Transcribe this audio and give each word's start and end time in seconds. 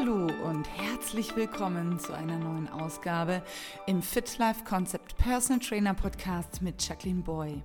Hallo 0.00 0.28
und 0.48 0.66
herzlich 0.78 1.36
willkommen 1.36 1.98
zu 1.98 2.14
einer 2.14 2.38
neuen 2.38 2.68
Ausgabe 2.68 3.42
im 3.86 4.00
Fit 4.00 4.38
Life 4.38 4.64
Concept 4.64 5.18
Personal 5.18 5.60
Trainer 5.60 5.92
Podcast 5.92 6.62
mit 6.62 6.82
Jacqueline 6.88 7.20
Boy. 7.20 7.62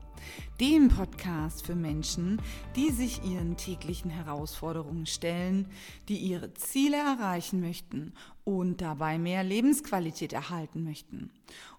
Dem 0.60 0.90
Podcast 0.90 1.66
für 1.66 1.76
Menschen, 1.76 2.42
die 2.76 2.92
sich 2.92 3.24
ihren 3.24 3.56
täglichen 3.56 4.12
Herausforderungen 4.12 5.06
stellen, 5.06 5.72
die 6.10 6.18
ihre 6.18 6.54
Ziele 6.54 6.98
erreichen 6.98 7.62
möchten 7.62 8.12
und 8.44 8.82
dabei 8.82 9.18
mehr 9.18 9.46
Lebensqualität 9.46 10.34
erhalten 10.34 10.84
möchten. 10.84 11.32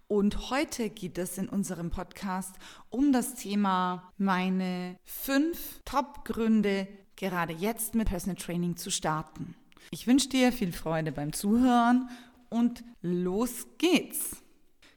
Und 0.08 0.48
heute 0.50 0.88
geht 0.88 1.18
es 1.18 1.36
in 1.36 1.50
unserem 1.50 1.90
Podcast 1.90 2.54
um 2.88 3.12
das 3.12 3.34
Thema 3.34 4.10
meine 4.16 4.98
fünf 5.04 5.82
Top-Gründe, 5.84 6.88
gerade 7.14 7.52
jetzt 7.52 7.94
mit 7.94 8.08
Personal 8.08 8.36
Training 8.36 8.78
zu 8.78 8.90
starten. 8.90 9.54
Ich 9.90 10.06
wünsche 10.06 10.28
dir 10.28 10.52
viel 10.52 10.72
Freude 10.72 11.12
beim 11.12 11.32
Zuhören 11.32 12.08
und 12.48 12.84
los 13.02 13.66
geht's. 13.78 14.42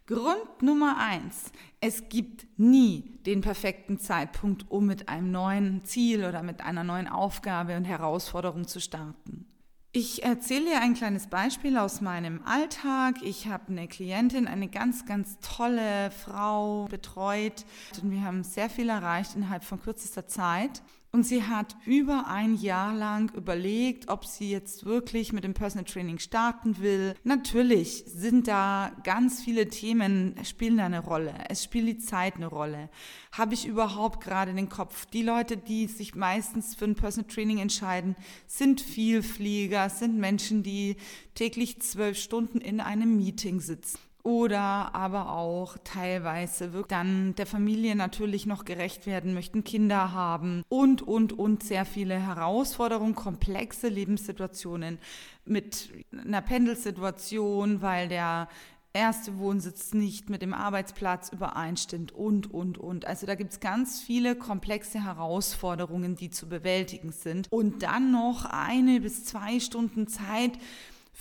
Grund 0.07 0.63
Nummer 0.63 0.97
eins. 0.97 1.51
Es 1.81 2.09
gibt 2.09 2.47
nie 2.57 3.19
den 3.27 3.41
perfekten 3.41 3.99
Zeitpunkt, 3.99 4.65
um 4.71 4.87
mit 4.87 5.07
einem 5.07 5.31
neuen 5.31 5.85
Ziel 5.85 6.25
oder 6.25 6.41
mit 6.41 6.61
einer 6.61 6.83
neuen 6.83 7.07
Aufgabe 7.07 7.77
und 7.77 7.85
Herausforderung 7.85 8.67
zu 8.67 8.81
starten. 8.81 9.45
Ich 9.91 10.23
erzähle 10.23 10.65
dir 10.65 10.81
ein 10.81 10.93
kleines 10.93 11.27
Beispiel 11.27 11.77
aus 11.77 11.99
meinem 11.99 12.43
Alltag. 12.45 13.23
Ich 13.23 13.47
habe 13.47 13.69
eine 13.69 13.87
Klientin, 13.87 14.47
eine 14.47 14.67
ganz, 14.67 15.07
ganz 15.07 15.39
tolle 15.39 16.11
Frau 16.11 16.85
betreut 16.85 17.65
und 18.01 18.11
wir 18.11 18.21
haben 18.21 18.43
sehr 18.43 18.69
viel 18.69 18.89
erreicht 18.89 19.35
innerhalb 19.35 19.63
von 19.63 19.81
kürzester 19.81 20.27
Zeit. 20.27 20.83
Und 21.11 21.23
sie 21.23 21.41
hat 21.43 21.75
über 21.85 22.27
ein 22.27 22.53
Jahr 22.53 22.93
lang 22.93 23.33
überlegt, 23.33 24.09
ob 24.09 24.25
sie 24.25 24.51
jetzt 24.51 24.85
wirklich 24.85 25.33
mit 25.33 25.43
dem 25.43 25.55
Personal 25.55 25.85
Training 25.85 26.19
starten 26.19 26.77
will. 26.79 27.15
Natürlich 27.23 28.03
sind 28.05 28.47
da 28.47 28.91
ganz 29.03 29.41
viele 29.41 29.69
Themen, 29.69 30.35
spielen 30.43 30.77
da 30.77 30.85
eine 30.85 30.99
Rolle. 30.99 31.33
Es 31.49 31.63
spielt 31.63 31.87
die 31.87 31.97
Zeit 31.97 32.35
eine 32.35 32.45
Rolle. 32.45 32.91
Habe 33.31 33.55
ich 33.55 33.65
überhaupt 33.65 34.23
gerade 34.23 34.53
den 34.53 34.69
Kopf? 34.69 35.07
Die 35.07 35.23
Leute, 35.23 35.57
die 35.57 35.87
sich 35.87 36.13
meistens 36.13 36.75
für 36.75 36.85
ein 36.85 36.95
Personal 36.95 37.27
Training 37.27 37.57
entscheiden, 37.57 38.15
sind 38.45 38.79
Vielflieger, 38.79 39.89
sind 39.89 40.19
Menschen, 40.19 40.61
die 40.61 40.95
täglich 41.33 41.81
zwölf 41.81 42.19
Stunden 42.19 42.61
in 42.61 42.79
einem 42.79 43.17
Meeting 43.17 43.61
sitzen 43.61 43.97
oder 44.23 44.93
aber 44.93 45.31
auch 45.31 45.77
teilweise 45.83 46.71
dann 46.87 47.35
der 47.35 47.45
Familie 47.45 47.95
natürlich 47.95 48.45
noch 48.45 48.65
gerecht 48.65 49.05
werden 49.05 49.33
möchten, 49.33 49.63
Kinder 49.63 50.11
haben 50.11 50.63
und, 50.69 51.01
und, 51.01 51.33
und 51.33 51.63
sehr 51.63 51.85
viele 51.85 52.19
Herausforderungen, 52.19 53.15
komplexe 53.15 53.87
Lebenssituationen 53.87 54.99
mit 55.45 55.89
einer 56.11 56.41
Pendelsituation, 56.41 57.81
weil 57.81 58.09
der 58.09 58.49
erste 58.93 59.37
Wohnsitz 59.37 59.93
nicht 59.93 60.29
mit 60.29 60.41
dem 60.41 60.53
Arbeitsplatz 60.53 61.29
übereinstimmt 61.29 62.11
und, 62.11 62.51
und, 62.51 62.77
und. 62.77 63.05
Also 63.05 63.27
da 63.27 63.35
gibt 63.35 63.53
es 63.53 63.59
ganz 63.59 64.01
viele 64.01 64.35
komplexe 64.35 65.03
Herausforderungen, 65.03 66.15
die 66.15 66.29
zu 66.29 66.49
bewältigen 66.49 67.11
sind. 67.11 67.47
Und 67.51 67.83
dann 67.83 68.11
noch 68.11 68.45
eine 68.45 68.99
bis 68.99 69.25
zwei 69.25 69.59
Stunden 69.59 70.07
Zeit 70.07 70.53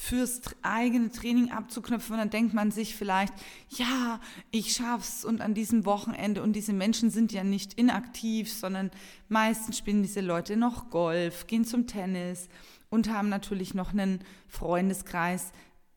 fürs 0.00 0.40
eigene 0.62 1.10
Training 1.10 1.50
abzuknüpfen. 1.50 2.12
Und 2.12 2.20
dann 2.20 2.30
denkt 2.30 2.54
man 2.54 2.70
sich 2.70 2.94
vielleicht, 2.94 3.34
ja, 3.68 4.20
ich 4.52 4.72
schaff's 4.72 5.24
und 5.24 5.40
an 5.40 5.54
diesem 5.54 5.84
Wochenende 5.86 6.40
und 6.40 6.52
diese 6.52 6.72
Menschen 6.72 7.10
sind 7.10 7.32
ja 7.32 7.42
nicht 7.42 7.74
inaktiv, 7.74 8.50
sondern 8.50 8.92
meistens 9.28 9.76
spielen 9.76 10.04
diese 10.04 10.20
Leute 10.20 10.56
noch 10.56 10.90
Golf, 10.90 11.48
gehen 11.48 11.64
zum 11.64 11.88
Tennis 11.88 12.48
und 12.90 13.10
haben 13.10 13.28
natürlich 13.28 13.74
noch 13.74 13.90
einen 13.90 14.20
Freundeskreis 14.46 15.50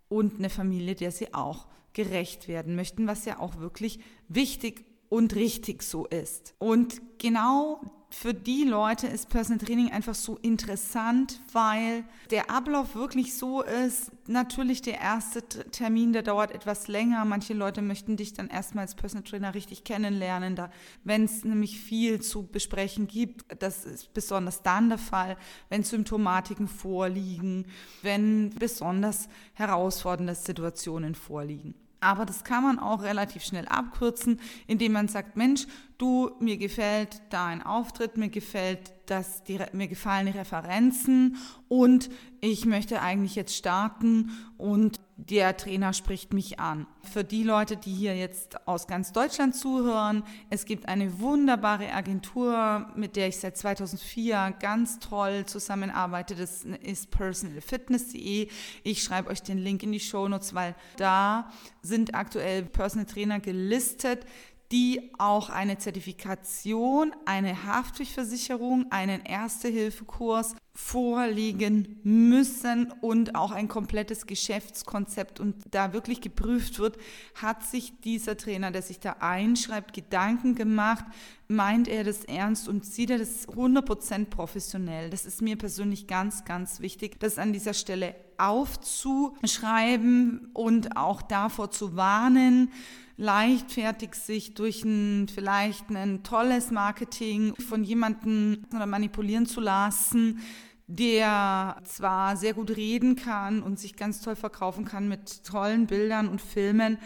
und 0.09 0.39
eine 0.39 0.49
Familie, 0.49 0.95
der 0.95 1.11
sie 1.11 1.35
auch 1.35 1.67
gerecht 1.93 2.47
werden 2.47 2.75
möchten, 2.75 3.05
was 3.05 3.25
ja 3.25 3.37
auch 3.37 3.59
wirklich 3.59 3.99
wichtig 4.27 4.83
und 5.09 5.35
richtig 5.35 5.83
so 5.83 6.07
ist. 6.07 6.55
Und 6.57 6.99
genau 7.19 8.00
für 8.13 8.33
die 8.33 8.65
Leute 8.65 9.07
ist 9.07 9.29
Personal 9.29 9.65
Training 9.65 9.91
einfach 9.91 10.15
so 10.15 10.37
interessant, 10.41 11.39
weil 11.53 12.03
der 12.29 12.51
Ablauf 12.51 12.93
wirklich 12.93 13.35
so 13.35 13.61
ist. 13.61 14.11
Natürlich 14.27 14.81
der 14.81 14.99
erste 14.99 15.41
Termin, 15.41 16.11
der 16.13 16.21
dauert 16.21 16.51
etwas 16.51 16.87
länger. 16.87 17.23
Manche 17.25 17.53
Leute 17.53 17.81
möchten 17.81 18.17
dich 18.17 18.33
dann 18.33 18.49
erstmal 18.49 18.83
als 18.83 18.95
Personal 18.95 19.23
Trainer 19.23 19.55
richtig 19.55 19.85
kennenlernen. 19.85 20.55
Da, 20.55 20.71
wenn 21.03 21.23
es 21.23 21.45
nämlich 21.45 21.79
viel 21.79 22.21
zu 22.21 22.43
besprechen 22.43 23.07
gibt, 23.07 23.45
das 23.61 23.85
ist 23.85 24.13
besonders 24.13 24.61
dann 24.61 24.89
der 24.89 24.97
Fall, 24.97 25.37
wenn 25.69 25.83
Symptomatiken 25.83 26.67
vorliegen, 26.67 27.65
wenn 28.01 28.49
besonders 28.51 29.29
herausfordernde 29.53 30.35
Situationen 30.35 31.15
vorliegen. 31.15 31.80
Aber 32.01 32.25
das 32.25 32.43
kann 32.43 32.63
man 32.63 32.79
auch 32.79 33.03
relativ 33.03 33.43
schnell 33.43 33.67
abkürzen, 33.67 34.39
indem 34.65 34.93
man 34.93 35.07
sagt, 35.07 35.37
Mensch, 35.37 35.67
du, 35.99 36.31
mir 36.39 36.57
gefällt 36.57 37.21
dein 37.29 37.61
Auftritt, 37.61 38.17
mir 38.17 38.29
gefällt 38.29 38.91
das, 39.05 39.43
die, 39.43 39.59
mir 39.71 39.87
gefallen 39.87 40.25
die 40.25 40.37
Referenzen 40.37 41.37
und 41.67 42.09
ich 42.39 42.65
möchte 42.65 43.01
eigentlich 43.01 43.35
jetzt 43.35 43.55
starten 43.55 44.31
und 44.57 44.99
der 45.29 45.55
Trainer 45.55 45.93
spricht 45.93 46.33
mich 46.33 46.59
an. 46.59 46.87
Für 47.03 47.23
die 47.23 47.43
Leute, 47.43 47.77
die 47.77 47.93
hier 47.93 48.15
jetzt 48.17 48.67
aus 48.67 48.87
ganz 48.87 49.11
Deutschland 49.11 49.55
zuhören, 49.55 50.23
es 50.49 50.65
gibt 50.65 50.87
eine 50.87 51.19
wunderbare 51.19 51.91
Agentur, 51.91 52.87
mit 52.95 53.15
der 53.15 53.27
ich 53.27 53.37
seit 53.37 53.55
2004 53.55 54.55
ganz 54.59 54.99
toll 54.99 55.45
zusammenarbeite. 55.45 56.35
Das 56.35 56.63
ist 56.63 57.11
personalfitness.de. 57.11 58.49
Ich 58.83 59.03
schreibe 59.03 59.29
euch 59.29 59.43
den 59.43 59.59
Link 59.59 59.83
in 59.83 59.91
die 59.91 59.99
Show 59.99 60.27
Notes, 60.27 60.55
weil 60.55 60.75
da 60.97 61.51
sind 61.83 62.15
aktuell 62.15 62.63
Personal 62.63 63.05
Trainer 63.05 63.39
gelistet, 63.39 64.25
die 64.71 65.11
auch 65.17 65.49
eine 65.49 65.77
Zertifikation, 65.77 67.13
eine 67.25 67.65
Haftpflichtversicherung, 67.65 68.85
einen 68.89 69.21
Erste-Hilfe-Kurs 69.25 70.55
vorlegen 70.73 71.99
müssen 72.03 72.93
und 73.01 73.35
auch 73.35 73.51
ein 73.51 73.67
komplettes 73.67 74.25
Geschäftskonzept 74.25 75.41
und 75.41 75.55
da 75.71 75.91
wirklich 75.91 76.21
geprüft 76.21 76.79
wird, 76.79 76.97
hat 77.35 77.63
sich 77.63 77.99
dieser 78.01 78.37
Trainer, 78.37 78.71
der 78.71 78.81
sich 78.81 78.99
da 78.99 79.17
einschreibt, 79.19 79.93
Gedanken 79.93 80.55
gemacht, 80.55 81.03
meint 81.49 81.89
er 81.89 82.05
das 82.05 82.23
ernst 82.23 82.69
und 82.69 82.85
sieht 82.85 83.09
er 83.09 83.17
das 83.17 83.49
100% 83.49 84.25
professionell. 84.25 85.09
Das 85.09 85.25
ist 85.25 85.41
mir 85.41 85.57
persönlich 85.57 86.07
ganz, 86.07 86.45
ganz 86.45 86.79
wichtig, 86.79 87.19
das 87.19 87.37
an 87.37 87.51
dieser 87.51 87.73
Stelle 87.73 88.15
aufzuschreiben 88.47 90.49
und 90.53 90.97
auch 90.97 91.21
davor 91.21 91.71
zu 91.71 91.95
warnen, 91.95 92.71
leichtfertig 93.17 94.15
sich 94.15 94.55
durch 94.55 94.83
ein 94.83 95.27
vielleicht 95.27 95.89
ein 95.89 96.23
tolles 96.23 96.71
Marketing 96.71 97.55
von 97.55 97.83
jemandem 97.83 98.65
manipulieren 98.71 99.45
zu 99.45 99.61
lassen, 99.61 100.39
der 100.87 101.77
zwar 101.83 102.35
sehr 102.35 102.53
gut 102.53 102.71
reden 102.71 103.15
kann 103.15 103.61
und 103.61 103.79
sich 103.79 103.95
ganz 103.95 104.21
toll 104.21 104.35
verkaufen 104.35 104.85
kann 104.85 105.07
mit 105.07 105.43
tollen 105.43 105.87
Bildern 105.87 106.27
und 106.27 106.41
Filmen, 106.41 106.97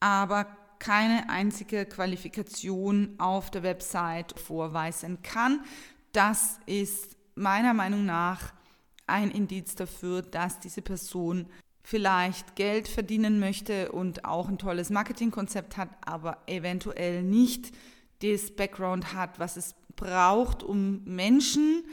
aber 0.00 0.46
keine 0.78 1.30
einzige 1.30 1.86
Qualifikation 1.86 3.14
auf 3.18 3.50
der 3.50 3.62
Website 3.62 4.38
vorweisen 4.38 5.22
kann. 5.22 5.60
Das 6.12 6.58
ist 6.66 7.16
meiner 7.34 7.74
Meinung 7.74 8.04
nach 8.04 8.52
ein 9.06 9.30
Indiz 9.30 9.74
dafür, 9.74 10.22
dass 10.22 10.60
diese 10.60 10.82
Person 10.82 11.46
vielleicht 11.82 12.56
Geld 12.56 12.88
verdienen 12.88 13.38
möchte 13.38 13.92
und 13.92 14.24
auch 14.24 14.48
ein 14.48 14.58
tolles 14.58 14.90
Marketingkonzept 14.90 15.76
hat, 15.76 15.90
aber 16.04 16.38
eventuell 16.46 17.22
nicht 17.22 17.72
das 18.22 18.50
Background 18.50 19.12
hat, 19.12 19.38
was 19.38 19.56
es 19.56 19.74
braucht, 19.94 20.62
um 20.62 21.04
Menschen 21.04 21.84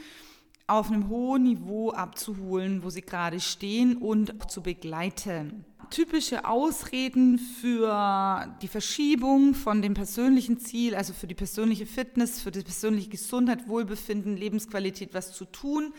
auf 0.66 0.90
einem 0.90 1.08
hohen 1.08 1.42
Niveau 1.42 1.90
abzuholen, 1.90 2.82
wo 2.82 2.88
sie 2.88 3.02
gerade 3.02 3.40
stehen 3.40 3.96
und 3.98 4.40
auch 4.40 4.46
zu 4.46 4.62
begleiten. 4.62 5.66
Typische 5.90 6.46
Ausreden 6.46 7.38
für 7.38 8.56
die 8.62 8.68
Verschiebung 8.68 9.52
von 9.52 9.82
dem 9.82 9.92
persönlichen 9.92 10.58
Ziel, 10.58 10.94
also 10.94 11.12
für 11.12 11.26
die 11.26 11.34
persönliche 11.34 11.84
Fitness, 11.84 12.40
für 12.40 12.50
die 12.50 12.62
persönliche 12.62 13.10
Gesundheit, 13.10 13.68
Wohlbefinden, 13.68 14.38
Lebensqualität, 14.38 15.12
was 15.12 15.34
zu 15.34 15.44
tun, 15.44 15.92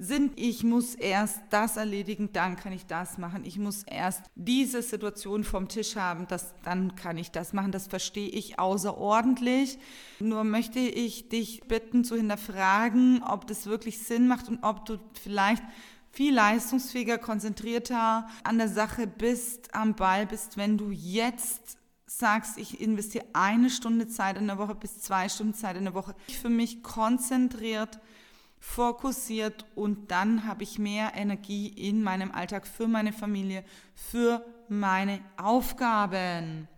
sind, 0.00 0.32
ich 0.40 0.64
muss 0.64 0.94
erst 0.94 1.40
das 1.50 1.76
erledigen, 1.76 2.30
dann 2.32 2.56
kann 2.56 2.72
ich 2.72 2.86
das 2.86 3.18
machen. 3.18 3.44
Ich 3.44 3.58
muss 3.58 3.82
erst 3.82 4.22
diese 4.34 4.80
Situation 4.80 5.44
vom 5.44 5.68
Tisch 5.68 5.96
haben, 5.96 6.26
das, 6.26 6.54
dann 6.64 6.96
kann 6.96 7.18
ich 7.18 7.30
das 7.30 7.52
machen. 7.52 7.70
Das 7.70 7.86
verstehe 7.86 8.28
ich 8.28 8.58
außerordentlich. 8.58 9.78
Nur 10.18 10.44
möchte 10.44 10.78
ich 10.78 11.28
dich 11.28 11.60
bitten 11.68 12.02
zu 12.02 12.16
hinterfragen, 12.16 13.22
ob 13.22 13.46
das 13.46 13.66
wirklich 13.66 13.98
Sinn 13.98 14.26
macht 14.26 14.48
und 14.48 14.62
ob 14.62 14.86
du 14.86 14.98
vielleicht 15.20 15.62
viel 16.10 16.34
leistungsfähiger, 16.34 17.18
konzentrierter 17.18 18.26
an 18.42 18.58
der 18.58 18.68
Sache 18.68 19.06
bist, 19.06 19.74
am 19.74 19.94
Ball 19.94 20.26
bist, 20.26 20.56
wenn 20.56 20.78
du 20.78 20.90
jetzt 20.90 21.76
sagst, 22.06 22.58
ich 22.58 22.80
investiere 22.80 23.26
eine 23.34 23.68
Stunde 23.68 24.08
Zeit 24.08 24.38
in 24.38 24.46
der 24.46 24.58
Woche 24.58 24.74
bis 24.74 25.00
zwei 25.00 25.28
Stunden 25.28 25.54
Zeit 25.54 25.76
in 25.76 25.84
der 25.84 25.94
Woche, 25.94 26.14
ich 26.26 26.38
für 26.38 26.48
mich 26.48 26.82
konzentriert 26.82 28.00
fokussiert 28.60 29.64
und 29.74 30.10
dann 30.10 30.46
habe 30.46 30.62
ich 30.62 30.78
mehr 30.78 31.12
Energie 31.16 31.68
in 31.68 32.02
meinem 32.02 32.30
Alltag 32.30 32.66
für 32.66 32.86
meine 32.86 33.12
Familie, 33.12 33.64
für 33.94 34.44
meine 34.68 35.20
Aufgaben. 35.36 36.68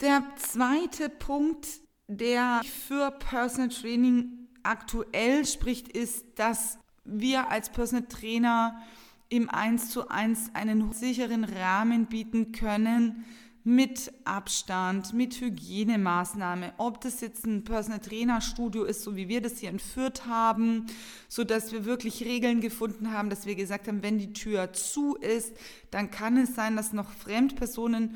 Der 0.00 0.22
zweite 0.36 1.08
Punkt, 1.10 1.68
der 2.08 2.62
für 2.64 3.10
Personal 3.10 3.68
Training 3.68 4.48
aktuell 4.62 5.44
spricht, 5.46 5.88
ist, 5.88 6.24
dass 6.38 6.78
wir 7.04 7.50
als 7.50 7.70
Personal 7.70 8.06
Trainer 8.06 8.82
im 9.28 9.50
1 9.50 9.90
zu 9.90 10.08
1 10.08 10.54
einen 10.54 10.92
sicheren 10.92 11.44
Rahmen 11.44 12.06
bieten 12.06 12.52
können, 12.52 13.24
mit 13.66 14.12
Abstand, 14.24 15.12
mit 15.12 15.40
Hygienemaßnahme, 15.40 16.74
ob 16.76 17.00
das 17.00 17.20
jetzt 17.20 17.44
ein 17.44 17.64
Personal 17.64 17.98
Trainer 17.98 18.40
Studio 18.40 18.84
ist, 18.84 19.02
so 19.02 19.16
wie 19.16 19.26
wir 19.28 19.40
das 19.40 19.58
hier 19.58 19.70
entführt 19.70 20.24
haben, 20.26 20.86
so 21.28 21.42
dass 21.42 21.72
wir 21.72 21.84
wirklich 21.84 22.24
Regeln 22.24 22.60
gefunden 22.60 23.10
haben, 23.10 23.28
dass 23.28 23.44
wir 23.44 23.56
gesagt 23.56 23.88
haben, 23.88 24.04
wenn 24.04 24.18
die 24.18 24.32
Tür 24.32 24.72
zu 24.72 25.16
ist, 25.16 25.52
dann 25.90 26.12
kann 26.12 26.36
es 26.36 26.54
sein, 26.54 26.76
dass 26.76 26.92
noch 26.92 27.10
Fremdpersonen 27.10 28.14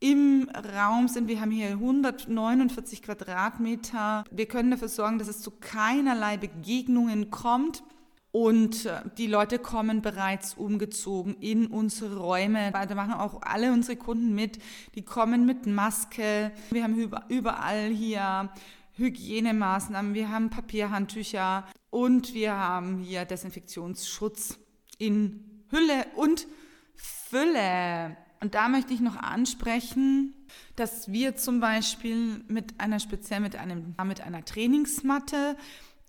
im 0.00 0.48
Raum 0.54 1.08
sind. 1.08 1.28
Wir 1.28 1.42
haben 1.42 1.50
hier 1.50 1.68
149 1.68 3.02
Quadratmeter. 3.02 4.24
Wir 4.30 4.46
können 4.46 4.70
dafür 4.70 4.88
sorgen, 4.88 5.18
dass 5.18 5.28
es 5.28 5.42
zu 5.42 5.50
keinerlei 5.50 6.38
Begegnungen 6.38 7.30
kommt. 7.30 7.82
Und 8.30 8.84
äh, 8.84 9.00
die 9.16 9.26
Leute 9.26 9.58
kommen 9.58 10.02
bereits 10.02 10.54
umgezogen 10.54 11.36
in 11.40 11.66
unsere 11.66 12.18
Räume. 12.18 12.70
Da 12.72 12.94
machen 12.94 13.14
auch 13.14 13.42
alle 13.42 13.72
unsere 13.72 13.96
Kunden 13.96 14.34
mit. 14.34 14.58
Die 14.94 15.02
kommen 15.02 15.46
mit 15.46 15.66
Maske. 15.66 16.52
Wir 16.70 16.84
haben 16.84 17.10
überall 17.28 17.88
hier 17.88 18.50
Hygienemaßnahmen. 18.96 20.12
Wir 20.14 20.30
haben 20.30 20.50
Papierhandtücher 20.50 21.64
und 21.90 22.34
wir 22.34 22.52
haben 22.52 22.98
hier 22.98 23.24
Desinfektionsschutz 23.24 24.58
in 24.98 25.64
Hülle 25.70 26.06
und 26.16 26.46
Fülle. 26.94 28.16
Und 28.40 28.54
da 28.54 28.68
möchte 28.68 28.92
ich 28.92 29.00
noch 29.00 29.16
ansprechen, 29.16 30.34
dass 30.76 31.10
wir 31.10 31.36
zum 31.36 31.60
Beispiel 31.60 32.44
mit 32.48 32.78
einer 32.78 33.00
speziell 33.00 33.40
mit 33.40 33.56
einem 33.56 33.94
mit 34.04 34.20
einer 34.20 34.44
Trainingsmatte 34.44 35.56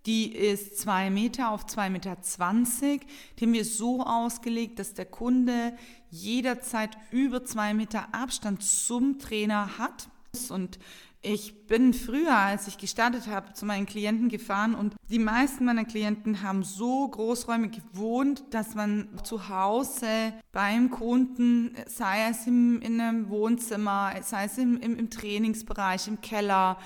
die 0.05 0.33
ist 0.33 0.79
zwei 0.79 1.09
Meter 1.09 1.51
auf 1.51 1.65
zwei 1.65 1.89
Meter. 1.89 2.21
zwanzig. 2.21 3.05
Die 3.37 3.45
haben 3.45 3.53
wir 3.53 3.65
so 3.65 4.01
ausgelegt, 4.03 4.79
dass 4.79 4.93
der 4.93 5.05
Kunde 5.05 5.73
jederzeit 6.09 6.97
über 7.11 7.43
zwei 7.43 7.73
Meter 7.73 8.13
Abstand 8.13 8.63
zum 8.63 9.19
Trainer 9.19 9.77
hat. 9.77 10.09
Und 10.49 10.79
ich 11.21 11.67
bin 11.67 11.93
früher, 11.93 12.33
als 12.33 12.67
ich 12.69 12.77
gestartet 12.77 13.27
habe, 13.27 13.51
zu 13.51 13.65
meinen 13.65 13.85
Klienten 13.85 14.29
gefahren 14.29 14.73
und 14.73 14.95
die 15.09 15.19
meisten 15.19 15.65
meiner 15.65 15.83
Klienten 15.83 16.43
haben 16.43 16.63
so 16.63 17.09
großräumig 17.09 17.71
gewohnt, 17.73 18.43
dass 18.51 18.73
man 18.73 19.09
zu 19.23 19.49
Hause 19.49 20.31
beim 20.53 20.89
Kunden, 20.89 21.75
sei 21.87 22.29
es 22.29 22.47
im, 22.47 22.81
in 22.81 23.01
einem 23.01 23.29
Wohnzimmer, 23.29 24.13
sei 24.21 24.45
es 24.45 24.57
im, 24.57 24.79
im, 24.79 24.97
im 24.97 25.09
Trainingsbereich, 25.09 26.07
im 26.07 26.21
Keller, 26.21 26.77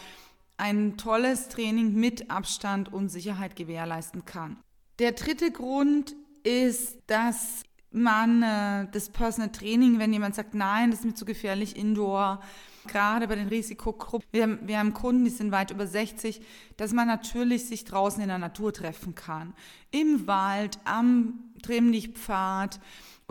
ein 0.57 0.97
tolles 0.97 1.49
Training 1.49 1.93
mit 1.93 2.29
Abstand 2.29 2.91
und 2.91 3.09
Sicherheit 3.09 3.55
gewährleisten 3.55 4.25
kann. 4.25 4.57
Der 4.99 5.13
dritte 5.13 5.51
Grund 5.51 6.15
ist, 6.43 6.97
dass 7.07 7.63
man 7.91 8.41
äh, 8.43 8.87
das 8.91 9.09
Personal 9.09 9.51
Training, 9.51 9.99
wenn 9.99 10.13
jemand 10.13 10.35
sagt, 10.35 10.55
nein, 10.55 10.91
das 10.91 10.99
ist 10.99 11.05
mir 11.05 11.13
zu 11.13 11.25
gefährlich, 11.25 11.75
Indoor, 11.75 12.41
gerade 12.87 13.27
bei 13.27 13.35
den 13.35 13.47
Risikogruppen, 13.47 14.27
wir 14.31 14.43
haben, 14.43 14.59
wir 14.67 14.79
haben 14.79 14.93
Kunden, 14.93 15.25
die 15.25 15.31
sind 15.31 15.51
weit 15.51 15.71
über 15.71 15.87
60, 15.87 16.41
dass 16.75 16.91
man 16.91 17.07
natürlich 17.07 17.65
sich 17.65 17.85
draußen 17.85 18.21
in 18.21 18.29
der 18.29 18.39
Natur 18.39 18.73
treffen 18.73 19.15
kann. 19.15 19.53
Im 19.91 20.27
Wald, 20.27 20.79
am 20.85 21.39
Trimmlichtpfad, 21.61 22.79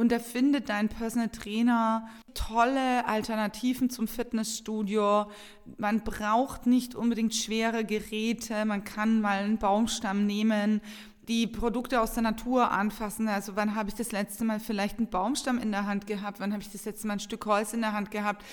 und 0.02 0.10
da 0.10 0.18
findet 0.18 0.68
dein 0.68 0.88
Personal 0.88 1.28
Trainer 1.28 2.08
tolle 2.34 3.06
Alternativen 3.06 3.88
zum 3.88 4.08
Fitnessstudio. 4.08 5.30
Man 5.78 6.00
braucht 6.00 6.66
nicht 6.66 6.96
unbedingt 6.96 7.36
schwere 7.36 7.84
Geräte. 7.84 8.64
Man 8.64 8.82
kann 8.82 9.20
mal 9.20 9.44
einen 9.44 9.58
Baumstamm 9.58 10.26
nehmen, 10.26 10.80
die 11.28 11.46
Produkte 11.46 12.00
aus 12.00 12.14
der 12.14 12.24
Natur 12.24 12.72
anfassen. 12.72 13.28
Also 13.28 13.54
wann 13.54 13.76
habe 13.76 13.90
ich 13.90 13.94
das 13.94 14.10
letzte 14.10 14.44
Mal 14.44 14.58
vielleicht 14.58 14.98
einen 14.98 15.08
Baumstamm 15.08 15.58
in 15.58 15.70
der 15.70 15.86
Hand 15.86 16.08
gehabt? 16.08 16.40
Wann 16.40 16.52
habe 16.52 16.64
ich 16.64 16.72
das 16.72 16.84
letzte 16.84 17.06
Mal 17.06 17.12
ein 17.12 17.20
Stück 17.20 17.46
Holz 17.46 17.72
in 17.72 17.80
der 17.80 17.92
Hand 17.92 18.10
gehabt? 18.10 18.44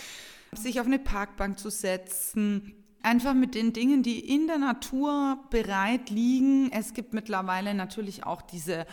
Sich 0.51 0.79
auf 0.79 0.85
eine 0.85 0.99
Parkbank 0.99 1.57
zu 1.57 1.71
setzen, 1.71 2.75
einfach 3.03 3.33
mit 3.33 3.55
den 3.55 3.73
Dingen, 3.73 4.03
die 4.03 4.19
in 4.19 4.47
der 4.47 4.57
Natur 4.57 5.39
bereit 5.49 6.09
liegen. 6.09 6.71
Es 6.71 6.93
gibt 6.93 7.13
mittlerweile 7.13 7.73
natürlich 7.73 8.25
auch 8.25 8.41
diese 8.41 8.85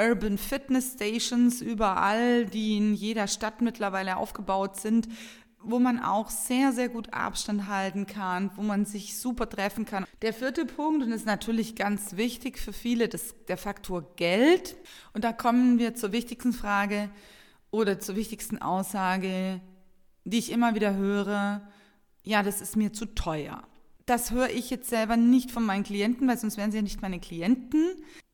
Urban 0.00 0.38
Fitness 0.38 0.92
Stations 0.92 1.60
überall, 1.60 2.46
die 2.46 2.76
in 2.76 2.94
jeder 2.94 3.26
Stadt 3.26 3.60
mittlerweile 3.60 4.16
aufgebaut 4.16 4.76
sind, 4.80 5.08
wo 5.60 5.78
man 5.78 5.98
auch 5.98 6.30
sehr, 6.30 6.72
sehr 6.72 6.88
gut 6.88 7.12
Abstand 7.12 7.66
halten 7.66 8.06
kann, 8.06 8.50
wo 8.54 8.62
man 8.62 8.84
sich 8.84 9.18
super 9.18 9.48
treffen 9.48 9.84
kann. 9.84 10.04
Der 10.22 10.32
vierte 10.32 10.64
Punkt, 10.64 11.02
und 11.02 11.12
ist 11.12 11.26
natürlich 11.26 11.74
ganz 11.74 12.16
wichtig 12.16 12.58
für 12.58 12.72
viele, 12.72 13.08
das, 13.08 13.34
der 13.48 13.56
Faktor 13.56 14.14
Geld. 14.16 14.76
Und 15.14 15.24
da 15.24 15.32
kommen 15.32 15.78
wir 15.78 15.94
zur 15.94 16.12
wichtigsten 16.12 16.52
Frage 16.52 17.10
oder 17.70 17.98
zur 17.98 18.14
wichtigsten 18.16 18.58
Aussage, 18.58 19.60
die 20.24 20.38
ich 20.38 20.52
immer 20.52 20.74
wieder 20.74 20.94
höre. 20.94 21.68
Ja, 22.28 22.42
das 22.42 22.60
ist 22.60 22.76
mir 22.76 22.92
zu 22.92 23.06
teuer. 23.06 23.62
Das 24.06 24.30
höre 24.30 24.50
ich 24.50 24.70
jetzt 24.70 24.88
selber 24.88 25.16
nicht 25.16 25.50
von 25.50 25.64
meinen 25.64 25.84
Klienten, 25.84 26.28
weil 26.28 26.38
sonst 26.38 26.56
wären 26.56 26.70
sie 26.70 26.78
ja 26.78 26.82
nicht 26.82 27.02
meine 27.02 27.20
Klienten 27.20 27.82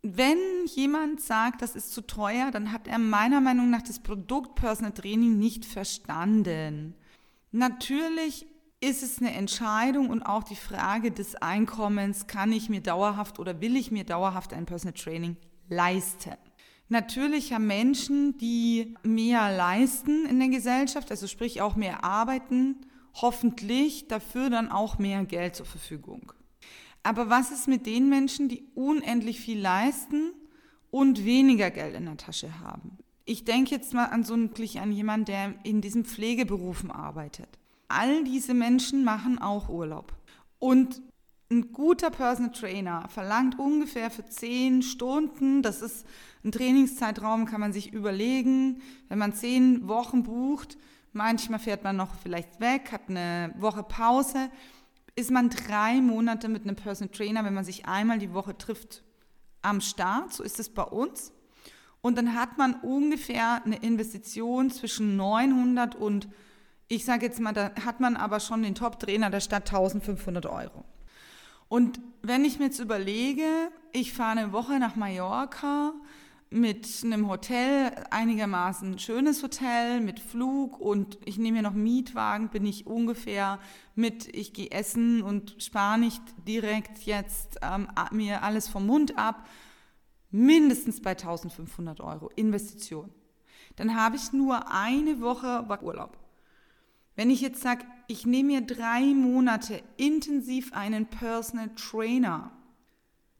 wenn 0.06 0.38
jemand 0.66 1.22
sagt, 1.22 1.62
das 1.62 1.74
ist 1.74 1.94
zu 1.94 2.02
teuer, 2.02 2.50
dann 2.50 2.72
hat 2.72 2.86
er 2.86 2.98
meiner 2.98 3.40
Meinung 3.40 3.70
nach 3.70 3.80
das 3.80 4.00
Produkt 4.00 4.54
Personal 4.54 4.92
Training 4.92 5.38
nicht 5.38 5.64
verstanden. 5.64 6.94
Natürlich 7.52 8.46
ist 8.80 9.02
es 9.02 9.18
eine 9.18 9.32
Entscheidung 9.32 10.10
und 10.10 10.22
auch 10.22 10.42
die 10.42 10.56
Frage 10.56 11.10
des 11.10 11.36
Einkommens, 11.36 12.26
kann 12.26 12.52
ich 12.52 12.68
mir 12.68 12.82
dauerhaft 12.82 13.38
oder 13.38 13.62
will 13.62 13.76
ich 13.76 13.90
mir 13.90 14.04
dauerhaft 14.04 14.52
ein 14.52 14.66
Personal 14.66 14.92
Training 14.92 15.38
leisten? 15.70 16.34
Natürlich 16.90 17.54
haben 17.54 17.66
Menschen, 17.66 18.36
die 18.36 18.94
mehr 19.04 19.56
leisten 19.56 20.26
in 20.26 20.38
der 20.38 20.50
Gesellschaft, 20.50 21.10
also 21.10 21.26
sprich 21.26 21.62
auch 21.62 21.76
mehr 21.76 22.04
arbeiten, 22.04 22.84
hoffentlich 23.14 24.08
dafür 24.08 24.50
dann 24.50 24.70
auch 24.70 24.98
mehr 24.98 25.24
Geld 25.24 25.56
zur 25.56 25.66
Verfügung. 25.66 26.32
Aber 27.02 27.28
was 27.28 27.50
ist 27.50 27.68
mit 27.68 27.86
den 27.86 28.08
Menschen, 28.08 28.48
die 28.48 28.64
unendlich 28.74 29.40
viel 29.40 29.60
leisten 29.60 30.32
und 30.90 31.24
weniger 31.24 31.70
Geld 31.70 31.94
in 31.94 32.06
der 32.06 32.16
Tasche 32.16 32.60
haben? 32.60 32.98
Ich 33.26 33.44
denke 33.44 33.74
jetzt 33.74 33.94
mal 33.94 34.06
an 34.06 34.24
so 34.24 34.36
wirklich 34.36 34.80
an 34.80 34.92
jemanden, 34.92 35.26
der 35.26 35.54
in 35.64 35.80
diesen 35.80 36.04
Pflegeberufen 36.04 36.90
arbeitet. 36.90 37.48
All 37.88 38.24
diese 38.24 38.54
Menschen 38.54 39.04
machen 39.04 39.38
auch 39.38 39.68
Urlaub. 39.68 40.14
Und 40.58 41.02
ein 41.50 41.72
guter 41.72 42.10
Personal 42.10 42.52
Trainer 42.52 43.06
verlangt 43.08 43.58
ungefähr 43.58 44.10
für 44.10 44.24
zehn 44.24 44.82
Stunden, 44.82 45.62
das 45.62 45.82
ist 45.82 46.06
ein 46.42 46.52
Trainingszeitraum, 46.52 47.44
kann 47.44 47.60
man 47.60 47.72
sich 47.72 47.92
überlegen, 47.92 48.80
wenn 49.08 49.18
man 49.18 49.34
zehn 49.34 49.86
Wochen 49.86 50.22
bucht, 50.22 50.78
manchmal 51.14 51.58
fährt 51.58 51.84
man 51.84 51.96
noch 51.96 52.14
vielleicht 52.22 52.60
weg, 52.60 52.92
hat 52.92 53.08
eine 53.08 53.54
Woche 53.56 53.82
Pause, 53.82 54.50
ist 55.16 55.30
man 55.30 55.50
drei 55.50 56.00
Monate 56.00 56.48
mit 56.48 56.62
einem 56.62 56.76
Personal 56.76 57.14
Trainer, 57.14 57.44
wenn 57.44 57.54
man 57.54 57.64
sich 57.64 57.86
einmal 57.86 58.18
die 58.18 58.34
Woche 58.34 58.58
trifft, 58.58 59.02
am 59.62 59.80
Start. 59.80 60.32
So 60.32 60.42
ist 60.42 60.60
es 60.60 60.68
bei 60.68 60.82
uns. 60.82 61.32
Und 62.00 62.18
dann 62.18 62.34
hat 62.34 62.58
man 62.58 62.74
ungefähr 62.74 63.64
eine 63.64 63.76
Investition 63.76 64.70
zwischen 64.70 65.16
900 65.16 65.94
und, 65.94 66.28
ich 66.88 67.04
sage 67.04 67.24
jetzt 67.24 67.40
mal, 67.40 67.54
da 67.54 67.70
hat 67.84 68.00
man 68.00 68.16
aber 68.16 68.40
schon 68.40 68.62
den 68.62 68.74
Top-Trainer 68.74 69.30
der 69.30 69.40
Stadt 69.40 69.72
1500 69.72 70.44
Euro. 70.44 70.84
Und 71.68 72.00
wenn 72.20 72.44
ich 72.44 72.58
mir 72.58 72.66
jetzt 72.66 72.78
überlege, 72.78 73.46
ich 73.92 74.12
fahre 74.12 74.38
eine 74.38 74.52
Woche 74.52 74.78
nach 74.78 74.96
Mallorca, 74.96 75.94
mit 76.54 76.88
einem 77.02 77.28
Hotel, 77.28 77.90
einigermaßen 78.10 79.00
schönes 79.00 79.42
Hotel, 79.42 80.00
mit 80.00 80.20
Flug 80.20 80.78
und 80.78 81.18
ich 81.24 81.36
nehme 81.36 81.56
mir 81.56 81.62
noch 81.62 81.74
Mietwagen, 81.74 82.48
bin 82.48 82.64
ich 82.64 82.86
ungefähr 82.86 83.58
mit, 83.96 84.32
ich 84.32 84.52
gehe 84.52 84.70
essen 84.70 85.22
und 85.22 85.56
spare 85.58 85.98
nicht 85.98 86.22
direkt 86.46 87.06
jetzt 87.06 87.58
ähm, 87.60 87.88
mir 88.12 88.44
alles 88.44 88.68
vom 88.68 88.86
Mund 88.86 89.18
ab, 89.18 89.48
mindestens 90.30 91.02
bei 91.02 91.10
1500 91.10 92.00
Euro 92.00 92.30
Investition. 92.36 93.10
Dann 93.74 93.96
habe 93.96 94.14
ich 94.14 94.32
nur 94.32 94.70
eine 94.70 95.20
Woche 95.20 95.66
Urlaub. 95.82 96.16
Wenn 97.16 97.30
ich 97.30 97.40
jetzt 97.40 97.62
sage, 97.62 97.84
ich 98.06 98.26
nehme 98.26 98.52
mir 98.52 98.60
drei 98.60 99.00
Monate 99.02 99.82
intensiv 99.96 100.72
einen 100.72 101.06
Personal 101.06 101.70
Trainer, 101.74 102.52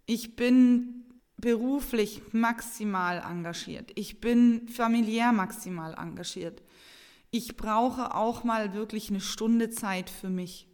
ich 0.05 0.35
bin 0.35 1.04
beruflich 1.37 2.23
maximal 2.33 3.23
engagiert. 3.29 3.91
Ich 3.97 4.21
bin 4.21 4.69
familiär 4.69 5.33
maximal 5.33 5.95
engagiert. 5.95 6.63
Ich 7.31 7.57
brauche 7.57 8.15
auch 8.15 8.45
mal 8.45 8.75
wirklich 8.75 9.11
eine 9.11 9.21
Stunde 9.21 9.71
Zeit 9.71 10.09
für 10.11 10.31
mich. 10.31 10.69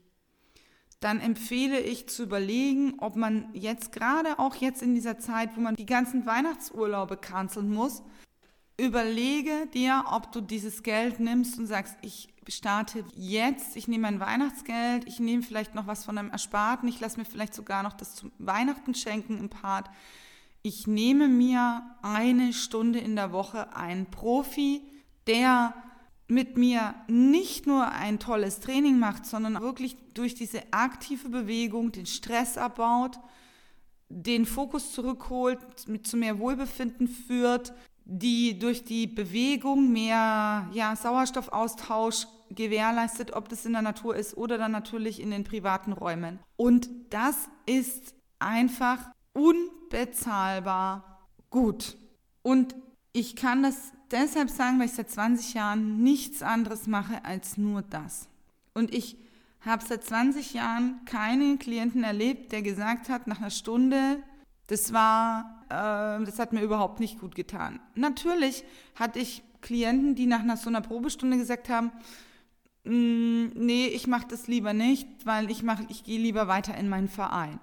dann 1.01 1.19
empfehle 1.19 1.81
ich 1.81 2.09
zu 2.09 2.25
überlegen, 2.25 2.95
ob 2.99 3.17
man 3.17 3.49
jetzt 3.55 3.91
gerade 3.91 4.39
auch 4.39 4.55
jetzt 4.57 4.83
in 4.83 4.95
dieser 4.95 5.19
Zeit, 5.19 5.57
wo 5.57 5.61
man 5.61 5.75
die 5.75 5.87
ganzen 5.87 6.27
Weihnachtsurlaube 6.27 7.17
canceln 7.17 7.73
muss, 7.73 8.03
überlege 8.79 9.67
dir, 9.73 10.05
ob 10.11 10.31
du 10.31 10.43
dieses 10.43 10.83
Geld 10.83 11.19
nimmst 11.19 11.59
und 11.59 11.67
sagst, 11.67 11.97
ich 12.03 12.29
starte 12.49 13.05
jetzt, 13.15 13.77
ich 13.77 13.89
nehme 13.89 14.03
mein 14.03 14.21
Weihnachtsgeld, 14.21 15.07
ich 15.07 15.21
nehme 15.21 15.43
vielleicht 15.43 15.75
noch 15.75 15.87
was 15.87 16.05
von 16.05 16.19
einem 16.19 16.31
Ersparten, 16.31 16.89
ich 16.89 17.01
lasse 17.01 17.19
mir 17.19 17.25
vielleicht 17.25 17.55
sogar 17.55 17.83
noch 17.83 17.95
das 17.95 18.15
zum 18.15 18.31
Weihnachten 18.39 18.95
schenken 18.95 19.39
im 19.39 19.49
Part. 19.49 19.89
Ich 20.63 20.87
nehme 20.87 21.29
mir 21.29 21.83
eine 22.03 22.53
Stunde 22.53 22.99
in 22.99 23.17
der 23.17 23.33
Woche 23.33 23.75
einen 23.75 24.07
Profi, 24.07 24.83
der 25.27 25.75
mit 26.29 26.57
mir 26.57 26.95
nicht 27.09 27.67
nur 27.67 27.91
ein 27.91 28.19
tolles 28.19 28.61
Training 28.61 28.99
macht, 28.99 29.27
sondern 29.27 29.61
wirklich 29.61 29.97
durch 30.15 30.35
diese 30.35 30.63
aktive 30.73 31.29
Bewegung 31.29 31.93
den 31.93 32.07
Stress 32.07 32.59
abbaut, 32.59 33.19
den 34.09 34.45
Fokus 34.45 34.93
zurückholt, 34.93 35.59
mit 35.89 36.07
zu 36.07 36.17
mehr 36.17 36.39
Wohlbefinden 36.39 37.09
führt, 37.09 37.73
die 38.05 38.59
durch 38.59 38.85
die 38.85 39.07
Bewegung 39.07 39.93
mehr 39.93 40.69
ja, 40.73 40.95
Sauerstoffaustausch 40.95 42.27
gewährleistet, 42.51 43.33
ob 43.33 43.49
das 43.49 43.65
in 43.65 43.73
der 43.73 43.83
Natur 43.83 44.15
ist 44.15 44.37
oder 44.37 44.59
dann 44.59 44.73
natürlich 44.73 45.21
in 45.21 45.31
den 45.31 45.45
privaten 45.45 45.93
Räumen. 45.93 46.39
Und 46.57 46.91
das 47.11 47.49
ist 47.67 48.15
einfach 48.41 48.99
unbezahlbar 49.91 51.19
gut. 51.51 51.97
Und 52.43 52.75
ich 53.13 53.37
kann 53.37 53.63
das 53.63 53.93
deshalb 54.11 54.51
sagen, 54.51 54.79
weil 54.79 54.87
ich 54.87 54.93
seit 54.93 55.11
20 55.11 55.55
Jahren 55.55 56.03
nichts 56.03 56.43
anderes 56.43 56.87
mache 56.87 57.25
als 57.25 57.57
nur 57.57 57.83
das. 57.83 58.29
Und 58.75 58.95
ich 58.95 59.17
habe 59.61 59.85
seit 59.87 60.05
20 60.05 60.55
Jahren 60.55 61.05
keinen 61.05 61.59
Klienten 61.59 62.05
erlebt, 62.05 62.53
der 62.53 62.63
gesagt 62.63 63.09
hat, 63.09 63.27
nach 63.27 63.41
einer 63.41 63.51
Stunde, 63.51 64.23
das 64.69 64.93
war, 64.93 65.65
äh, 65.69 66.25
das 66.25 66.39
hat 66.39 66.53
mir 66.53 66.63
überhaupt 66.63 67.01
nicht 67.01 67.19
gut 67.19 67.35
getan. 67.35 67.81
Natürlich 67.95 68.65
hatte 68.95 69.19
ich 69.19 69.43
Klienten, 69.61 70.15
die 70.15 70.27
nach 70.27 70.41
einer, 70.41 70.57
so 70.57 70.71
einer 70.71 70.81
Probestunde 70.81 71.37
gesagt 71.37 71.69
haben, 71.69 71.91
mm, 72.85 73.49
nee, 73.55 73.89
ich 73.89 74.07
mache 74.07 74.29
das 74.29 74.47
lieber 74.47 74.73
nicht, 74.73 75.07
weil 75.25 75.51
ich 75.51 75.63
mache, 75.63 75.85
ich 75.91 76.05
gehe 76.05 76.19
lieber 76.19 76.49
weiter 76.49 76.75
in 76.77 76.89
meinen 76.89 77.09
Verein 77.09 77.59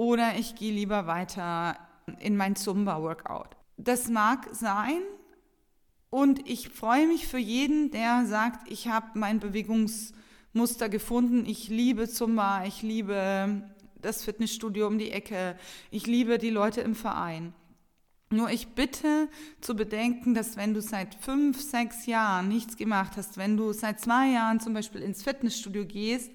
oder 0.00 0.38
ich 0.38 0.54
gehe 0.54 0.72
lieber 0.72 1.06
weiter 1.06 1.76
in 2.20 2.34
mein 2.34 2.56
Zumba-Workout. 2.56 3.54
Das 3.76 4.08
mag 4.08 4.48
sein 4.50 5.02
und 6.08 6.48
ich 6.48 6.70
freue 6.70 7.06
mich 7.06 7.28
für 7.28 7.36
jeden, 7.36 7.90
der 7.90 8.24
sagt, 8.24 8.72
ich 8.72 8.88
habe 8.88 9.18
mein 9.18 9.40
Bewegungsmuster 9.40 10.88
gefunden, 10.88 11.44
ich 11.44 11.68
liebe 11.68 12.08
Zumba, 12.08 12.64
ich 12.64 12.80
liebe 12.80 13.62
das 14.00 14.24
Fitnessstudio 14.24 14.86
um 14.86 14.96
die 14.96 15.10
Ecke. 15.10 15.54
Ich 15.90 16.06
liebe 16.06 16.38
die 16.38 16.48
Leute 16.48 16.80
im 16.80 16.94
Verein. 16.94 17.52
Nur 18.30 18.48
ich 18.48 18.68
bitte 18.68 19.28
zu 19.60 19.76
bedenken, 19.76 20.32
dass 20.32 20.56
wenn 20.56 20.72
du 20.72 20.80
seit 20.80 21.14
fünf, 21.14 21.60
sechs 21.60 22.06
Jahren 22.06 22.48
nichts 22.48 22.78
gemacht 22.78 23.18
hast, 23.18 23.36
wenn 23.36 23.58
du 23.58 23.74
seit 23.74 24.00
zwei 24.00 24.30
Jahren 24.30 24.60
zum 24.60 24.72
Beispiel 24.72 25.02
ins 25.02 25.22
Fitnessstudio 25.22 25.84
gehst 25.84 26.30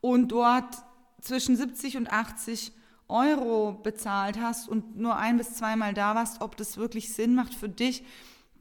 und 0.00 0.32
dort 0.32 0.74
zwischen 1.20 1.54
70 1.54 1.98
und 1.98 2.10
80 2.10 2.72
Euro 3.08 3.72
bezahlt 3.82 4.40
hast 4.40 4.68
und 4.68 4.96
nur 4.96 5.16
ein 5.16 5.36
bis 5.36 5.54
zweimal 5.54 5.94
da 5.94 6.14
warst, 6.14 6.40
ob 6.40 6.56
das 6.56 6.76
wirklich 6.76 7.12
Sinn 7.12 7.34
macht 7.34 7.54
für 7.54 7.68
dich, 7.68 8.04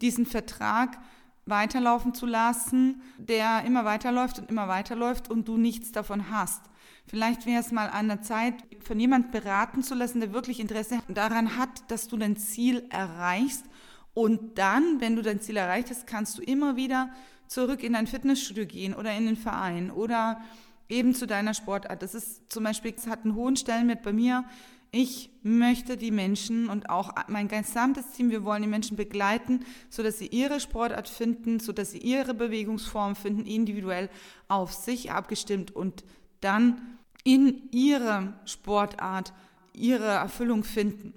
diesen 0.01 0.25
Vertrag 0.25 0.97
weiterlaufen 1.45 2.13
zu 2.13 2.25
lassen, 2.25 3.01
der 3.17 3.63
immer 3.65 3.85
weiterläuft 3.85 4.39
und 4.39 4.49
immer 4.49 4.67
weiterläuft 4.67 5.29
und 5.29 5.47
du 5.47 5.57
nichts 5.57 5.91
davon 5.91 6.29
hast. 6.29 6.61
Vielleicht 7.07 7.45
wäre 7.45 7.61
es 7.61 7.71
mal 7.71 7.89
an 7.89 8.07
der 8.07 8.21
Zeit, 8.21 8.55
von 8.81 8.99
jemand 8.99 9.31
beraten 9.31 9.83
zu 9.83 9.93
lassen, 9.93 10.21
der 10.21 10.33
wirklich 10.33 10.59
Interesse 10.59 10.99
daran 11.09 11.57
hat, 11.57 11.91
dass 11.91 12.07
du 12.07 12.17
dein 12.17 12.37
Ziel 12.37 12.85
erreichst. 12.89 13.65
Und 14.13 14.57
dann, 14.57 15.01
wenn 15.01 15.15
du 15.15 15.21
dein 15.21 15.41
Ziel 15.41 15.57
erreicht 15.57 15.89
hast, 15.89 16.07
kannst 16.07 16.37
du 16.37 16.41
immer 16.41 16.75
wieder 16.75 17.09
zurück 17.47 17.83
in 17.83 17.93
dein 17.93 18.07
Fitnessstudio 18.07 18.65
gehen 18.65 18.93
oder 18.93 19.13
in 19.13 19.25
den 19.25 19.35
Verein 19.35 19.91
oder 19.91 20.41
eben 20.89 21.15
zu 21.15 21.27
deiner 21.27 21.53
Sportart. 21.53 22.01
Das 22.01 22.13
ist 22.13 22.51
zum 22.51 22.63
Beispiel, 22.63 22.93
es 22.95 23.07
hat 23.07 23.23
einen 23.23 23.35
hohen 23.35 23.55
Stellenwert 23.55 24.03
bei 24.03 24.13
mir. 24.13 24.45
Ich 24.91 25.31
möchte 25.41 25.97
die 25.97 26.11
Menschen 26.11 26.69
und 26.69 26.89
auch 26.89 27.13
mein 27.27 27.47
gesamtes 27.47 28.11
Team, 28.11 28.29
wir 28.29 28.43
wollen 28.43 28.61
die 28.61 28.67
Menschen 28.67 28.95
begleiten, 28.95 29.65
sodass 29.89 30.19
sie 30.19 30.27
ihre 30.27 30.59
Sportart 30.59 31.09
finden, 31.09 31.59
sodass 31.59 31.91
sie 31.91 31.97
ihre 31.97 32.35
Bewegungsform 32.35 33.15
finden, 33.15 33.47
individuell 33.47 34.09
auf 34.47 34.71
sich 34.71 35.11
abgestimmt 35.11 35.75
und 35.75 36.03
dann 36.41 36.99
in 37.23 37.71
ihrer 37.71 38.39
Sportart 38.45 39.33
ihre 39.73 40.05
Erfüllung 40.05 40.63
finden. 40.63 41.13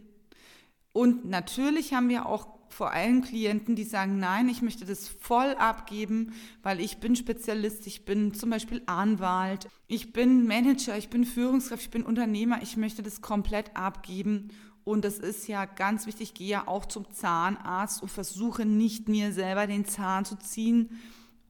Und 0.93 1.27
natürlich 1.27 1.93
haben 1.93 2.09
wir 2.09 2.25
auch 2.25 2.56
vor 2.77 2.93
allem 2.93 3.23
Klienten, 3.23 3.75
die 3.75 3.85
sagen, 3.85 4.19
nein, 4.19 4.49
ich 4.49 4.63
möchte 4.63 4.85
das 4.85 5.09
voll 5.09 5.55
abgeben, 5.55 6.35
weil 6.63 6.81
ich 6.81 6.99
bin 6.99 7.17
Spezialist, 7.17 7.87
ich 7.87 8.05
bin 8.05 8.35
zum 8.35 8.51
Beispiel 8.51 8.83
Anwalt, 8.87 9.69
ich 9.87 10.13
bin 10.13 10.47
Manager, 10.47 10.97
ich 10.97 11.09
bin 11.09 11.25
Führungskraft, 11.25 11.83
ich 11.83 11.91
bin 11.91 12.05
Unternehmer, 12.05 12.63
ich 12.63 12.77
möchte 12.77 13.03
das 13.03 13.21
komplett 13.21 13.77
abgeben. 13.77 14.51
Und 14.85 15.05
das 15.05 15.19
ist 15.19 15.49
ja 15.49 15.65
ganz 15.65 16.07
wichtig, 16.07 16.29
ich 16.29 16.35
gehe 16.35 16.49
ja 16.49 16.69
auch 16.69 16.87
zum 16.87 17.11
Zahnarzt 17.11 18.03
und 18.03 18.11
versuche 18.11 18.65
nicht 18.65 19.09
mir 19.09 19.33
selber 19.33 19.67
den 19.67 19.85
Zahn 19.85 20.25
zu 20.25 20.39
ziehen. 20.39 21.01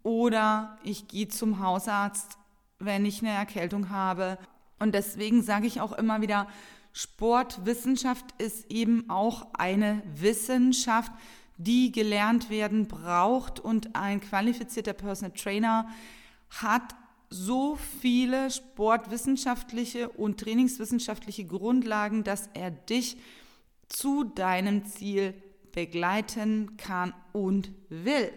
Oder 0.03 0.79
ich 0.85 1.09
gehe 1.09 1.29
zum 1.29 1.59
Hausarzt 1.59 2.39
wenn 2.79 3.05
ich 3.05 3.23
eine 3.23 3.33
Erkältung 3.33 3.91
habe. 3.91 4.39
Und 4.79 4.95
deswegen 4.95 5.43
sage 5.43 5.67
ich 5.67 5.81
auch 5.81 5.93
immer 5.93 6.21
wieder, 6.21 6.47
Sportwissenschaft 6.97 8.25
ist 8.39 8.71
eben 8.71 9.11
auch 9.11 9.53
eine 9.53 10.03
Wissenschaft, 10.15 11.13
die 11.59 11.93
gelernt 11.93 12.49
werden 12.49 12.89
braucht 12.89 13.61
und 13.61 13.95
ein 13.95 14.19
qualifizierter 14.23 14.95
Personal 14.95 15.37
Trainer 15.37 15.89
hat 16.49 16.95
so 17.29 17.77
viele 18.01 18.51
sportwissenschaftliche 18.51 20.09
und 20.09 20.41
trainingswissenschaftliche 20.41 21.45
Grundlagen, 21.45 22.25
dass 22.25 22.49
er 22.55 22.71
dich 22.71 23.19
zu 23.91 24.25
deinem 24.25 24.87
Ziel 24.87 25.35
begleiten 25.73 26.79
kann 26.79 27.13
und 27.33 27.73
will. 27.91 28.33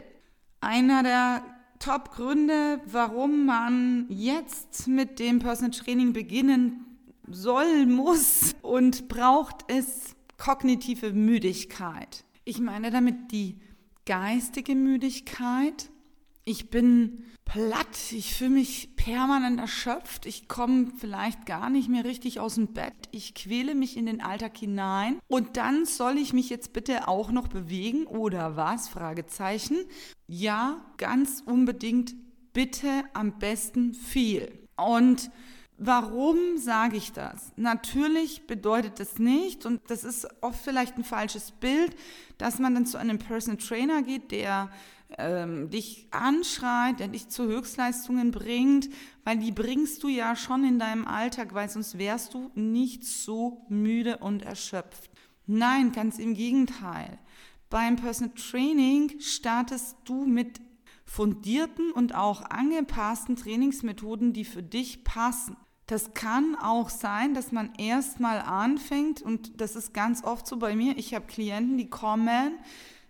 Einer 0.59 1.03
der 1.03 1.45
Top-Gründe, 1.79 2.81
warum 2.87 3.45
man 3.45 4.07
jetzt 4.09 4.89
mit 4.89 5.19
dem 5.19 5.39
Personal 5.39 5.71
Training 5.71 6.11
beginnen 6.11 6.85
soll, 7.31 7.85
muss 7.85 8.55
und 8.61 9.07
braucht 9.07 9.65
es 9.67 10.15
kognitive 10.37 11.13
Müdigkeit. 11.13 12.23
Ich 12.45 12.59
meine 12.59 12.91
damit 12.91 13.31
die 13.31 13.59
geistige 14.05 14.75
Müdigkeit. 14.75 15.91
Ich 16.45 16.69
bin 16.69 17.25
platt, 17.45 18.11
ich 18.11 18.33
fühle 18.35 18.51
mich 18.51 18.95
permanent 18.95 19.59
erschöpft, 19.59 20.25
ich 20.25 20.47
komme 20.47 20.91
vielleicht 20.97 21.45
gar 21.45 21.69
nicht 21.69 21.89
mehr 21.89 22.05
richtig 22.05 22.39
aus 22.39 22.55
dem 22.55 22.73
Bett, 22.73 22.93
ich 23.11 23.33
quäle 23.33 23.73
mich 23.73 23.97
in 23.97 24.05
den 24.05 24.21
Alltag 24.21 24.57
hinein 24.57 25.19
und 25.27 25.57
dann 25.57 25.85
soll 25.85 26.17
ich 26.17 26.31
mich 26.31 26.49
jetzt 26.49 26.73
bitte 26.73 27.07
auch 27.07 27.31
noch 27.31 27.47
bewegen 27.47 28.05
oder 28.05 28.55
was? 28.55 28.87
Fragezeichen. 28.87 29.77
Ja, 30.27 30.85
ganz 30.97 31.41
unbedingt, 31.45 32.15
bitte 32.53 33.03
am 33.13 33.39
besten 33.39 33.93
viel. 33.93 34.67
Und 34.75 35.31
Warum 35.81 36.57
sage 36.57 36.97
ich 36.97 37.13
das? 37.13 37.53
Natürlich 37.55 38.47
bedeutet 38.47 38.99
das 38.99 39.17
nicht, 39.17 39.65
und 39.65 39.79
das 39.87 40.03
ist 40.03 40.27
oft 40.41 40.59
vielleicht 40.61 40.97
ein 40.97 41.05
falsches 41.05 41.51
Bild, 41.51 41.95
dass 42.37 42.59
man 42.59 42.73
dann 42.73 42.85
zu 42.85 42.97
einem 42.97 43.17
Personal 43.17 43.57
Trainer 43.57 44.01
geht, 44.01 44.31
der 44.31 44.69
ähm, 45.17 45.69
dich 45.69 46.07
anschreit, 46.11 46.99
der 46.99 47.07
dich 47.07 47.29
zu 47.29 47.45
Höchstleistungen 47.47 48.31
bringt, 48.31 48.89
weil 49.23 49.37
die 49.37 49.53
bringst 49.53 50.03
du 50.03 50.09
ja 50.09 50.35
schon 50.35 50.65
in 50.65 50.79
deinem 50.79 51.07
Alltag, 51.07 51.53
weil 51.53 51.69
sonst 51.69 51.97
wärst 51.97 52.33
du 52.33 52.51
nicht 52.55 53.05
so 53.05 53.65
müde 53.69 54.17
und 54.17 54.43
erschöpft. 54.43 55.09
Nein, 55.47 55.93
ganz 55.93 56.19
im 56.19 56.33
Gegenteil. 56.33 57.19
Beim 57.69 57.95
Personal 57.95 58.35
Training 58.35 59.17
startest 59.21 59.95
du 60.03 60.25
mit 60.25 60.59
fundierten 61.05 61.93
und 61.93 62.13
auch 62.15 62.41
angepassten 62.41 63.37
Trainingsmethoden, 63.37 64.33
die 64.33 64.43
für 64.43 64.61
dich 64.61 65.05
passen. 65.05 65.55
Das 65.89 66.13
kann 66.13 66.55
auch 66.55 66.87
sein, 66.91 67.33
dass 67.33 67.51
man 67.51 67.73
erstmal 67.79 68.41
anfängt 68.41 69.23
und 69.23 69.59
das 69.59 69.75
ist 69.75 69.91
ganz 69.91 70.23
oft 70.23 70.45
so 70.45 70.57
bei 70.57 70.75
mir. 70.75 70.95
Ich 70.99 71.15
habe 71.15 71.25
Klienten, 71.25 71.79
die 71.79 71.89
kommen, 71.89 72.59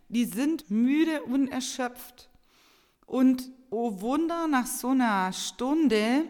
die 0.07 0.23
sind 0.23 0.71
müde 0.71 1.23
und 1.23 1.49
erschöpft. 1.49 2.29
Und 3.05 3.51
oh 3.69 3.99
Wunder, 3.99 4.47
nach 4.47 4.65
so 4.65 4.91
einer 4.91 5.33
Stunde 5.33 6.23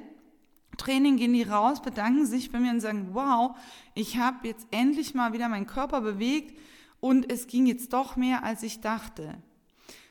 Training 0.77 1.17
gehen 1.17 1.33
die 1.33 1.43
raus, 1.43 1.83
bedanken 1.83 2.25
sich 2.25 2.51
bei 2.51 2.59
mir 2.59 2.71
und 2.71 2.79
sagen, 2.79 3.09
wow, 3.11 3.55
ich 3.93 4.17
habe 4.17 4.47
jetzt 4.47 4.65
endlich 4.71 5.13
mal 5.13 5.33
wieder 5.33 5.49
meinen 5.49 5.67
Körper 5.67 6.01
bewegt 6.01 6.57
und 6.99 7.31
es 7.31 7.45
ging 7.45 7.67
jetzt 7.67 7.93
doch 7.93 8.15
mehr, 8.15 8.43
als 8.43 8.63
ich 8.63 8.81
dachte. 8.81 9.35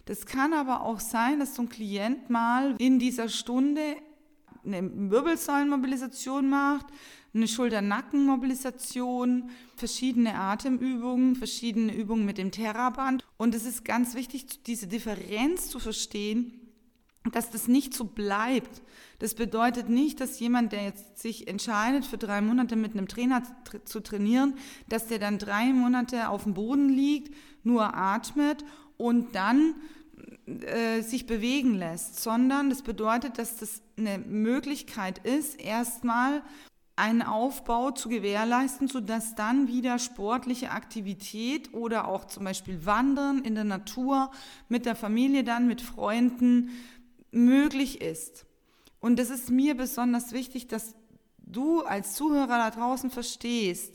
Das 0.04 0.24
kann 0.24 0.52
aber 0.52 0.82
auch 0.82 1.00
sein, 1.00 1.40
dass 1.40 1.56
so 1.56 1.62
ein 1.62 1.68
Klient 1.68 2.30
mal 2.30 2.76
in 2.78 3.00
dieser 3.00 3.28
Stunde 3.28 3.96
eine 4.74 5.10
Wirbelsäulenmobilisation 5.10 6.48
macht, 6.48 6.86
eine 7.34 7.48
Schulter-Nacken-Mobilisation, 7.48 9.50
verschiedene 9.76 10.34
Atemübungen, 10.34 11.36
verschiedene 11.36 11.94
Übungen 11.94 12.24
mit 12.24 12.38
dem 12.38 12.50
Terraband. 12.50 13.24
Und 13.36 13.54
es 13.54 13.64
ist 13.64 13.84
ganz 13.84 14.14
wichtig, 14.14 14.62
diese 14.64 14.86
Differenz 14.86 15.68
zu 15.68 15.78
verstehen, 15.78 16.68
dass 17.32 17.50
das 17.50 17.68
nicht 17.68 17.94
so 17.94 18.04
bleibt. 18.04 18.82
Das 19.18 19.34
bedeutet 19.34 19.88
nicht, 19.88 20.20
dass 20.20 20.40
jemand, 20.40 20.72
der 20.72 20.84
jetzt 20.84 21.18
sich 21.18 21.48
entscheidet, 21.48 22.06
für 22.06 22.18
drei 22.18 22.40
Monate 22.40 22.76
mit 22.76 22.92
einem 22.92 23.08
Trainer 23.08 23.42
zu 23.84 24.00
trainieren, 24.00 24.54
dass 24.88 25.08
der 25.08 25.18
dann 25.18 25.38
drei 25.38 25.72
Monate 25.72 26.28
auf 26.28 26.44
dem 26.44 26.54
Boden 26.54 26.88
liegt, 26.88 27.34
nur 27.64 27.94
atmet 27.94 28.64
und 28.96 29.34
dann 29.34 29.74
äh, 30.48 31.02
sich 31.02 31.26
bewegen 31.26 31.74
lässt, 31.74 32.22
sondern 32.22 32.70
das 32.70 32.82
bedeutet, 32.82 33.38
dass 33.38 33.56
das 33.56 33.82
eine 33.98 34.18
Möglichkeit 34.18 35.18
ist, 35.18 35.60
erstmal 35.60 36.42
einen 36.96 37.22
Aufbau 37.22 37.92
zu 37.92 38.08
gewährleisten, 38.08 38.88
sodass 38.88 39.34
dann 39.34 39.68
wieder 39.68 39.98
sportliche 39.98 40.70
Aktivität 40.70 41.72
oder 41.72 42.08
auch 42.08 42.24
zum 42.24 42.44
Beispiel 42.44 42.84
Wandern 42.86 43.44
in 43.44 43.54
der 43.54 43.64
Natur 43.64 44.32
mit 44.68 44.84
der 44.84 44.96
Familie 44.96 45.44
dann, 45.44 45.68
mit 45.68 45.80
Freunden 45.80 46.70
möglich 47.30 48.00
ist. 48.00 48.46
Und 49.00 49.20
es 49.20 49.30
ist 49.30 49.50
mir 49.50 49.76
besonders 49.76 50.32
wichtig, 50.32 50.66
dass 50.66 50.94
du 51.38 51.82
als 51.82 52.14
Zuhörer 52.14 52.58
da 52.58 52.70
draußen 52.70 53.10
verstehst, 53.10 53.94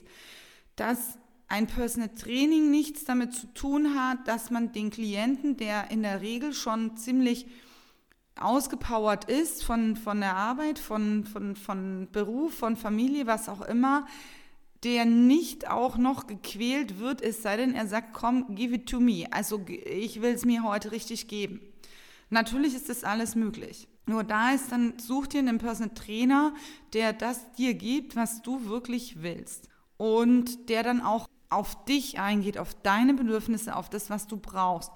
dass 0.75 1.17
ein 1.47 1.67
Personal 1.67 2.09
Training 2.09 2.71
nichts 2.71 3.05
damit 3.05 3.33
zu 3.33 3.47
tun 3.53 3.95
hat, 3.95 4.27
dass 4.27 4.49
man 4.49 4.71
den 4.71 4.89
Klienten, 4.89 5.57
der 5.57 5.91
in 5.91 6.03
der 6.03 6.21
Regel 6.21 6.53
schon 6.53 6.97
ziemlich 6.97 7.47
ausgepowert 8.39 9.25
ist 9.25 9.63
von, 9.63 9.95
von 9.95 10.19
der 10.19 10.35
Arbeit, 10.35 10.79
von, 10.79 11.23
von, 11.25 11.55
von 11.55 12.07
Beruf, 12.11 12.55
von 12.55 12.75
Familie, 12.75 13.27
was 13.27 13.49
auch 13.49 13.61
immer, 13.61 14.07
der 14.83 15.05
nicht 15.05 15.69
auch 15.69 15.97
noch 15.97 16.27
gequält 16.27 16.99
wird, 16.99 17.21
es 17.21 17.41
sei 17.41 17.57
denn, 17.57 17.73
er 17.73 17.87
sagt, 17.87 18.13
komm, 18.13 18.55
give 18.55 18.75
it 18.75 18.89
to 18.89 18.99
me. 18.99 19.25
Also 19.31 19.63
ich 19.67 20.21
will 20.21 20.33
es 20.33 20.45
mir 20.45 20.63
heute 20.63 20.91
richtig 20.91 21.27
geben. 21.27 21.61
Natürlich 22.29 22.73
ist 22.73 22.89
das 22.89 23.03
alles 23.03 23.35
möglich. 23.35 23.87
Nur 24.05 24.23
da 24.23 24.51
ist 24.51 24.71
dann, 24.71 24.99
such 24.99 25.27
dir 25.27 25.39
einen 25.39 25.59
Personal 25.59 25.93
Trainer, 25.93 26.53
der 26.91 27.13
das 27.13 27.53
dir 27.53 27.73
gibt, 27.73 28.15
was 28.15 28.41
du 28.41 28.65
wirklich 28.65 29.21
willst. 29.21 29.69
Und 29.97 30.67
der 30.69 30.83
dann 30.83 31.01
auch 31.01 31.29
auf 31.53 31.85
dich 31.85 32.19
eingeht, 32.19 32.57
auf 32.57 32.73
deine 32.83 33.13
Bedürfnisse, 33.13 33.75
auf 33.75 33.89
das, 33.89 34.09
was 34.09 34.27
du 34.27 34.37
brauchst. 34.37 34.91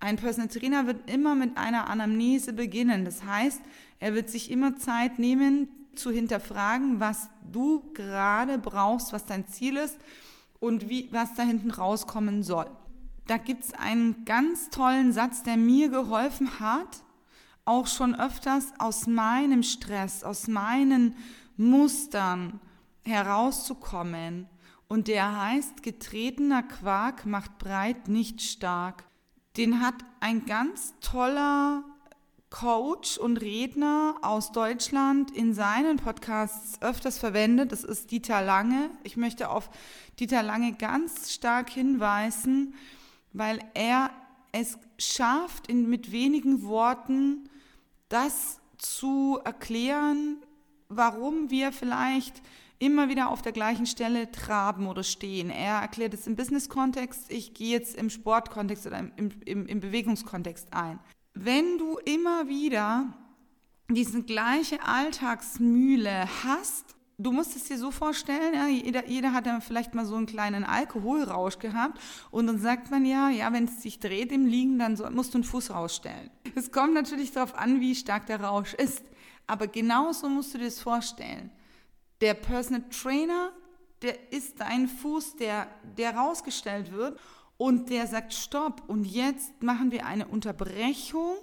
Ein 0.00 0.16
Personal 0.16 0.48
Trainer 0.48 0.86
wird 0.86 1.10
immer 1.10 1.34
mit 1.34 1.56
einer 1.56 1.88
Anamnese 1.88 2.52
beginnen. 2.52 3.04
Das 3.04 3.24
heißt, 3.24 3.60
er 3.98 4.14
wird 4.14 4.30
sich 4.30 4.50
immer 4.50 4.76
Zeit 4.76 5.18
nehmen, 5.18 5.68
zu 5.94 6.10
hinterfragen, 6.10 7.00
was 7.00 7.28
du 7.52 7.82
gerade 7.94 8.58
brauchst, 8.58 9.12
was 9.12 9.26
dein 9.26 9.46
Ziel 9.46 9.76
ist 9.76 9.98
und 10.58 10.88
wie, 10.88 11.08
was 11.12 11.34
da 11.34 11.42
hinten 11.42 11.70
rauskommen 11.70 12.42
soll. 12.42 12.66
Da 13.26 13.36
gibt 13.36 13.64
es 13.64 13.74
einen 13.74 14.24
ganz 14.24 14.70
tollen 14.70 15.12
Satz, 15.12 15.42
der 15.42 15.56
mir 15.56 15.88
geholfen 15.88 16.60
hat, 16.60 17.02
auch 17.64 17.86
schon 17.86 18.18
öfters 18.18 18.72
aus 18.78 19.06
meinem 19.06 19.62
Stress, 19.62 20.24
aus 20.24 20.48
meinen 20.48 21.14
Mustern 21.56 22.58
herauszukommen. 23.04 24.48
Und 24.90 25.08
der 25.08 25.40
heißt, 25.40 25.82
getretener 25.82 26.62
Quark 26.62 27.24
macht 27.24 27.56
breit 27.56 28.08
nicht 28.08 28.42
stark 28.42 29.04
den 29.56 29.80
hat 29.80 29.94
ein 30.20 30.46
ganz 30.46 30.94
toller 31.00 31.84
Coach 32.50 33.18
und 33.18 33.36
Redner 33.36 34.16
aus 34.22 34.52
Deutschland 34.52 35.30
in 35.30 35.54
seinen 35.54 35.98
Podcasts 35.98 36.80
öfters 36.82 37.18
verwendet. 37.18 37.70
Das 37.70 37.84
ist 37.84 38.10
Dieter 38.10 38.42
Lange. 38.42 38.90
Ich 39.04 39.16
möchte 39.16 39.50
auf 39.50 39.70
Dieter 40.18 40.42
Lange 40.42 40.72
ganz 40.72 41.32
stark 41.32 41.70
hinweisen, 41.70 42.74
weil 43.32 43.60
er 43.74 44.10
es 44.52 44.78
schafft, 44.98 45.68
in, 45.68 45.88
mit 45.88 46.10
wenigen 46.10 46.62
Worten 46.64 47.48
das 48.08 48.60
zu 48.78 49.38
erklären, 49.44 50.38
warum 50.88 51.50
wir 51.50 51.70
vielleicht 51.70 52.42
immer 52.80 53.08
wieder 53.08 53.28
auf 53.28 53.42
der 53.42 53.52
gleichen 53.52 53.86
Stelle 53.86 54.32
traben 54.32 54.88
oder 54.88 55.04
stehen. 55.04 55.50
Er 55.50 55.80
erklärt 55.80 56.14
es 56.14 56.26
im 56.26 56.34
Business-Kontext, 56.34 57.30
ich 57.30 57.54
gehe 57.54 57.70
jetzt 57.70 57.94
im 57.94 58.10
Sport-Kontext 58.10 58.86
oder 58.86 58.98
im, 58.98 59.30
im, 59.44 59.66
im 59.66 59.80
Bewegungskontext 59.80 60.72
ein. 60.72 60.98
Wenn 61.34 61.78
du 61.78 61.98
immer 61.98 62.48
wieder 62.48 63.14
diese 63.88 64.22
gleiche 64.22 64.82
Alltagsmühle 64.82 66.26
hast, 66.42 66.96
du 67.18 67.32
musst 67.32 67.54
es 67.54 67.64
dir 67.64 67.76
so 67.76 67.90
vorstellen, 67.90 68.54
ja, 68.54 68.66
jeder, 68.66 69.06
jeder 69.06 69.32
hat 69.34 69.46
ja 69.46 69.60
vielleicht 69.60 69.94
mal 69.94 70.06
so 70.06 70.14
einen 70.14 70.26
kleinen 70.26 70.64
Alkoholrausch 70.64 71.58
gehabt 71.58 72.00
und 72.30 72.46
dann 72.46 72.58
sagt 72.58 72.90
man 72.90 73.04
ja, 73.04 73.28
ja, 73.28 73.52
wenn 73.52 73.64
es 73.64 73.82
sich 73.82 74.00
dreht 74.00 74.32
im 74.32 74.46
Liegen, 74.46 74.78
dann 74.78 74.96
so, 74.96 75.08
musst 75.10 75.34
du 75.34 75.38
einen 75.38 75.44
Fuß 75.44 75.70
rausstellen. 75.70 76.30
Es 76.54 76.72
kommt 76.72 76.94
natürlich 76.94 77.32
darauf 77.32 77.54
an, 77.54 77.80
wie 77.80 77.94
stark 77.94 78.26
der 78.26 78.40
Rausch 78.40 78.72
ist, 78.72 79.04
aber 79.46 79.66
genauso 79.66 80.30
musst 80.30 80.54
du 80.54 80.58
dir 80.58 80.64
das 80.64 80.80
vorstellen. 80.80 81.50
Der 82.20 82.34
Personal 82.34 82.84
Trainer, 82.90 83.52
der 84.02 84.32
ist 84.32 84.60
dein 84.60 84.88
Fuß, 84.88 85.36
der, 85.36 85.68
der 85.96 86.16
rausgestellt 86.16 86.92
wird 86.92 87.18
und 87.56 87.90
der 87.90 88.06
sagt, 88.06 88.34
stopp, 88.34 88.82
und 88.88 89.04
jetzt 89.04 89.62
machen 89.62 89.90
wir 89.90 90.06
eine 90.06 90.26
Unterbrechung 90.26 91.36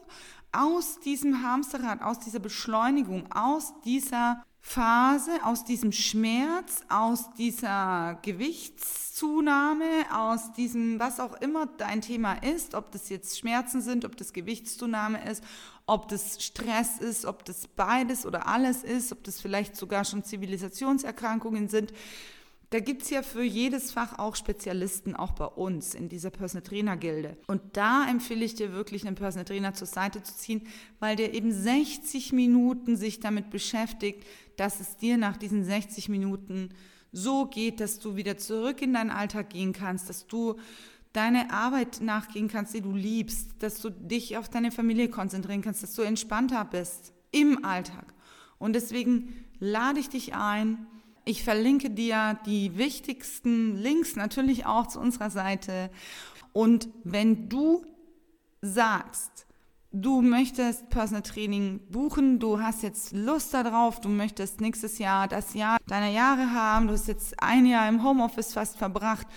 aus 0.51 0.99
diesem 0.99 1.43
Hamsterrad, 1.43 2.01
aus 2.01 2.19
dieser 2.19 2.39
Beschleunigung, 2.39 3.31
aus 3.31 3.73
dieser 3.85 4.43
Phase, 4.69 5.31
aus 5.45 5.63
diesem 5.63 5.93
Schmerz, 5.93 6.81
aus 6.89 7.33
dieser 7.35 8.19
Gewichtszunahme, 8.21 9.85
aus 10.13 10.51
diesem, 10.51 10.99
was 10.99 11.21
auch 11.21 11.39
immer 11.39 11.67
dein 11.77 12.01
Thema 12.01 12.33
ist, 12.33 12.75
ob 12.75 12.91
das 12.91 13.07
jetzt 13.07 13.39
Schmerzen 13.39 13.79
sind, 13.81 14.03
ob 14.03 14.17
das 14.17 14.33
Gewichtszunahme 14.33 15.23
ist, 15.31 15.41
ob 15.85 16.09
das 16.09 16.43
Stress 16.43 16.97
ist, 16.97 17.25
ob 17.25 17.45
das 17.45 17.65
beides 17.65 18.25
oder 18.25 18.45
alles 18.45 18.83
ist, 18.83 19.13
ob 19.13 19.23
das 19.23 19.39
vielleicht 19.39 19.77
sogar 19.77 20.03
schon 20.03 20.25
Zivilisationserkrankungen 20.25 21.69
sind. 21.69 21.93
Da 22.69 22.81
gibt 22.81 23.03
es 23.03 23.09
ja 23.09 23.21
für 23.21 23.43
jedes 23.43 23.91
Fach 23.91 24.19
auch 24.19 24.35
Spezialisten, 24.35 25.15
auch 25.15 25.31
bei 25.31 25.45
uns 25.45 25.95
in 25.95 26.09
dieser 26.09 26.31
Personal 26.31 26.67
Trainer 26.67 26.97
Gilde. 26.97 27.37
Und 27.47 27.61
da 27.73 28.05
empfehle 28.09 28.43
ich 28.43 28.55
dir 28.55 28.73
wirklich 28.73 29.07
einen 29.07 29.15
Personal 29.15 29.45
Trainer 29.45 29.73
zur 29.73 29.87
Seite 29.87 30.21
zu 30.21 30.35
ziehen, 30.35 30.67
weil 30.99 31.15
der 31.15 31.33
eben 31.33 31.53
60 31.53 32.33
Minuten 32.33 32.97
sich 32.97 33.21
damit 33.21 33.51
beschäftigt, 33.51 34.25
dass 34.57 34.81
es 34.81 34.97
dir 34.97 35.17
nach 35.17 35.37
diesen 35.37 35.63
60 35.63 36.09
Minuten 36.09 36.69
so 37.13 37.45
geht, 37.45 37.79
dass 37.79 37.99
du 37.99 38.17
wieder 38.17 38.37
zurück 38.37 38.81
in 38.81 38.93
deinen 38.93 39.11
Alltag 39.11 39.49
gehen 39.51 39.71
kannst, 39.71 40.09
dass 40.09 40.27
du 40.27 40.55
deine 41.13 41.51
Arbeit 41.51 42.01
nachgehen 42.01 42.49
kannst, 42.49 42.73
die 42.73 42.81
du 42.81 42.93
liebst, 42.93 43.51
dass 43.59 43.79
du 43.79 43.89
dich 43.89 44.35
auf 44.35 44.49
deine 44.49 44.71
Familie 44.71 45.09
konzentrieren 45.09 45.61
kannst, 45.61 45.83
dass 45.83 45.93
du 45.93 46.01
entspannter 46.01 46.65
bist 46.65 47.13
im 47.31 47.63
Alltag. 47.63 48.13
Und 48.59 48.73
deswegen 48.73 49.45
lade 49.59 50.01
ich 50.01 50.09
dich 50.09 50.35
ein. 50.35 50.85
Ich 51.27 51.43
verlinke 51.43 51.89
dir 51.89 52.39
die 52.45 52.77
wichtigsten 52.77 53.75
Links 53.75 54.15
natürlich 54.15 54.65
auch 54.65 54.87
zu 54.87 54.97
unserer 54.97 55.29
Seite. 55.29 55.89
Und 56.53 56.87
wenn 57.03 57.49
du 57.49 57.85
sagst, 58.61 59.45
du 59.91 60.21
möchtest 60.21 60.89
Personal 60.89 61.23
Training 61.23 61.81
buchen, 61.89 62.39
du 62.39 62.61
hast 62.61 62.81
jetzt 62.81 63.11
Lust 63.11 63.53
darauf, 63.53 63.99
du 63.99 64.07
möchtest 64.07 64.61
nächstes 64.61 64.99
Jahr 64.99 65.27
das 65.27 65.53
Jahr 65.53 65.79
deiner 65.85 66.07
Jahre 66.07 66.53
haben, 66.53 66.87
du 66.87 66.93
hast 66.93 67.09
jetzt 67.09 67.43
ein 67.43 67.65
Jahr 67.65 67.89
im 67.89 68.05
Homeoffice 68.05 68.53
fast 68.53 68.77
verbracht, 68.77 69.27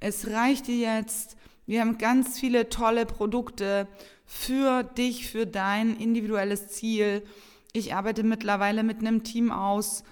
es 0.00 0.26
reicht 0.26 0.66
dir 0.66 0.96
jetzt. 0.96 1.36
Wir 1.64 1.80
haben 1.80 1.96
ganz 1.96 2.40
viele 2.40 2.70
tolle 2.70 3.06
Produkte 3.06 3.86
für 4.24 4.82
dich, 4.82 5.30
für 5.30 5.46
dein 5.46 5.96
individuelles 5.96 6.70
Ziel. 6.70 7.24
Ich 7.72 7.94
arbeite 7.94 8.24
mittlerweile 8.24 8.82
mit 8.82 8.98
einem 8.98 9.22
Team 9.22 9.52
aus 9.52 10.02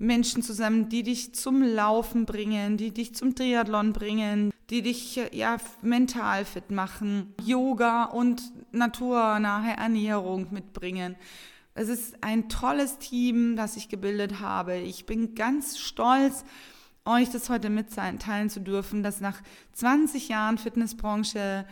Menschen 0.00 0.42
zusammen, 0.42 0.88
die 0.88 1.02
dich 1.02 1.34
zum 1.34 1.62
Laufen 1.62 2.24
bringen, 2.24 2.78
die 2.78 2.90
dich 2.90 3.14
zum 3.14 3.34
Triathlon 3.34 3.92
bringen, 3.92 4.50
die 4.70 4.82
dich 4.82 5.20
ja 5.32 5.58
mental 5.82 6.44
fit 6.46 6.70
machen, 6.70 7.34
Yoga 7.44 8.04
und 8.04 8.42
naturnahe 8.72 9.76
Ernährung 9.76 10.48
mitbringen. 10.50 11.16
Es 11.74 11.88
ist 11.88 12.22
ein 12.22 12.48
tolles 12.48 12.98
Team, 12.98 13.56
das 13.56 13.76
ich 13.76 13.88
gebildet 13.88 14.40
habe. 14.40 14.78
Ich 14.78 15.04
bin 15.04 15.34
ganz 15.34 15.78
stolz, 15.78 16.44
euch 17.04 17.30
das 17.30 17.50
heute 17.50 17.68
mitteilen 17.68 18.48
zu 18.48 18.60
dürfen, 18.60 19.02
dass 19.02 19.20
nach 19.20 19.42
20 19.74 20.28
Jahren 20.28 20.56
Fitnessbranche 20.56 21.66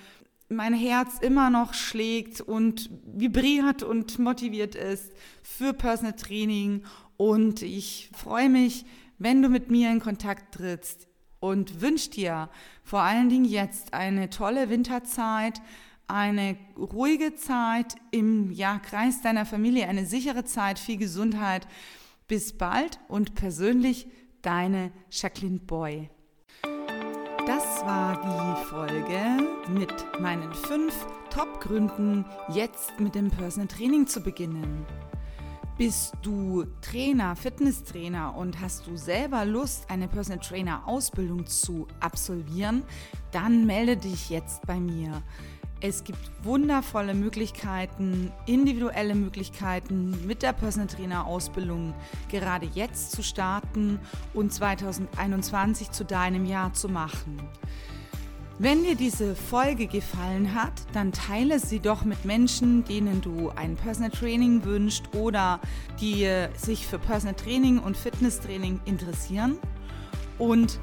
mein 0.51 0.75
Herz 0.75 1.19
immer 1.21 1.51
noch 1.51 1.75
schlägt 1.75 2.41
und 2.41 2.91
vibriert 3.07 3.83
und 3.83 4.19
motiviert 4.19 4.75
ist 4.75 5.13
für 5.43 5.73
Personal 5.73 6.15
Training. 6.15 6.85
Und 7.19 7.63
ich 7.63 8.11
freue 8.15 8.49
mich, 8.49 8.87
wenn 9.19 9.43
du 9.43 9.49
mit 9.49 9.71
mir 9.71 9.91
in 9.91 10.01
Kontakt 10.01 10.55
trittst 10.55 11.09
und 11.41 11.81
wünsche 11.81 12.11
dir 12.11 12.49
vor 12.85 13.01
allen 13.01 13.29
Dingen 13.29 13.45
jetzt 13.45 13.93
eine 13.93 14.31
tolle 14.31 14.71
Winterzeit, 14.71 15.61
eine 16.07 16.57
ruhige 16.77 17.35
Zeit 17.35 17.97
im 18.13 18.53
ja, 18.53 18.79
Kreis 18.79 19.21
deiner 19.21 19.45
Familie, 19.45 19.89
eine 19.89 20.07
sichere 20.07 20.45
Zeit, 20.45 20.79
viel 20.79 20.97
Gesundheit. 20.97 21.67
Bis 22.29 22.57
bald 22.57 23.01
und 23.09 23.35
persönlich 23.35 24.07
deine 24.43 24.93
Jacqueline 25.11 25.59
Boy. 25.59 26.11
Das 27.47 27.83
war 27.85 28.21
die 28.23 28.65
Folge 28.67 29.49
mit 29.71 30.21
meinen 30.21 30.53
fünf 30.53 30.95
Top-Gründen, 31.31 32.25
jetzt 32.55 33.01
mit 33.01 33.15
dem 33.15 33.31
Personal 33.31 33.67
Training 33.67 34.07
zu 34.07 34.21
beginnen. 34.21 34.87
Bist 35.79 36.15
du 36.23 36.65
Trainer, 36.81 37.37
Fitnesstrainer 37.37 38.35
und 38.37 38.61
hast 38.61 38.89
du 38.89 38.97
selber 38.97 39.45
Lust, 39.45 39.89
eine 39.89 40.09
Personal 40.09 40.45
Trainer 40.45 40.83
Ausbildung 40.89 41.47
zu 41.47 41.87
absolvieren, 42.01 42.83
dann 43.31 43.65
melde 43.65 43.97
dich 43.97 44.29
jetzt 44.29 44.67
bei 44.67 44.81
mir. 44.81 45.23
Es 45.81 46.03
gibt 46.03 46.19
wundervolle 46.43 47.15
Möglichkeiten, 47.15 48.33
individuelle 48.47 49.15
Möglichkeiten 49.15 50.27
mit 50.27 50.43
der 50.43 50.53
Personal 50.53 50.89
Trainer 50.89 51.25
Ausbildung 51.25 51.95
gerade 52.29 52.67
jetzt 52.67 53.13
zu 53.13 53.23
starten 53.23 54.01
und 54.35 54.53
2021 54.53 55.93
zu 55.93 56.05
deinem 56.05 56.45
Jahr 56.45 56.73
zu 56.73 56.89
machen. 56.89 57.41
Wenn 58.59 58.83
dir 58.83 58.97
diese 58.97 59.37
Folge 59.37 59.87
gefallen 59.87 60.55
hat, 60.55 60.73
dann 60.93 61.13
teile 61.13 61.61
sie 61.61 61.79
doch 61.79 62.05
mit 62.05 62.25
Menschen, 62.25 62.85
denen 62.85 63.21
du 63.21 63.51
ein 63.55 63.77
Personal 63.77 64.11
Training 64.11 64.65
wünschst 64.65 65.15
oder 65.15 65.61
die 66.01 66.29
sich 66.57 66.87
für 66.87 66.99
Personal 66.99 67.35
Training 67.35 67.79
und 67.79 67.97
Fitness 67.97 68.41
Training 68.41 68.81
interessieren. 68.85 69.59
Und 70.39 70.81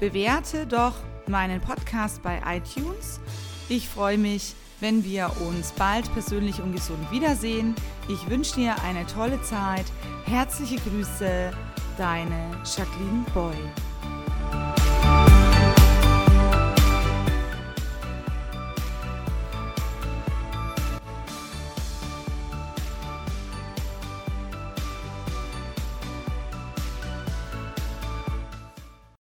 bewerte 0.00 0.66
doch 0.66 0.94
meinen 1.28 1.60
Podcast 1.60 2.22
bei 2.22 2.40
iTunes 2.44 3.20
ich 3.68 3.88
freue 3.88 4.18
mich, 4.18 4.54
wenn 4.80 5.02
wir 5.02 5.30
uns 5.48 5.72
bald 5.72 6.12
persönlich 6.12 6.60
und 6.60 6.72
gesund 6.72 7.10
wiedersehen. 7.10 7.74
Ich 8.08 8.28
wünsche 8.28 8.56
dir 8.56 8.74
eine 8.82 9.06
tolle 9.06 9.40
Zeit. 9.42 9.86
Herzliche 10.26 10.76
Grüße, 10.76 11.52
deine 11.96 12.50
Jacqueline 12.64 13.24
Boy. 13.32 13.91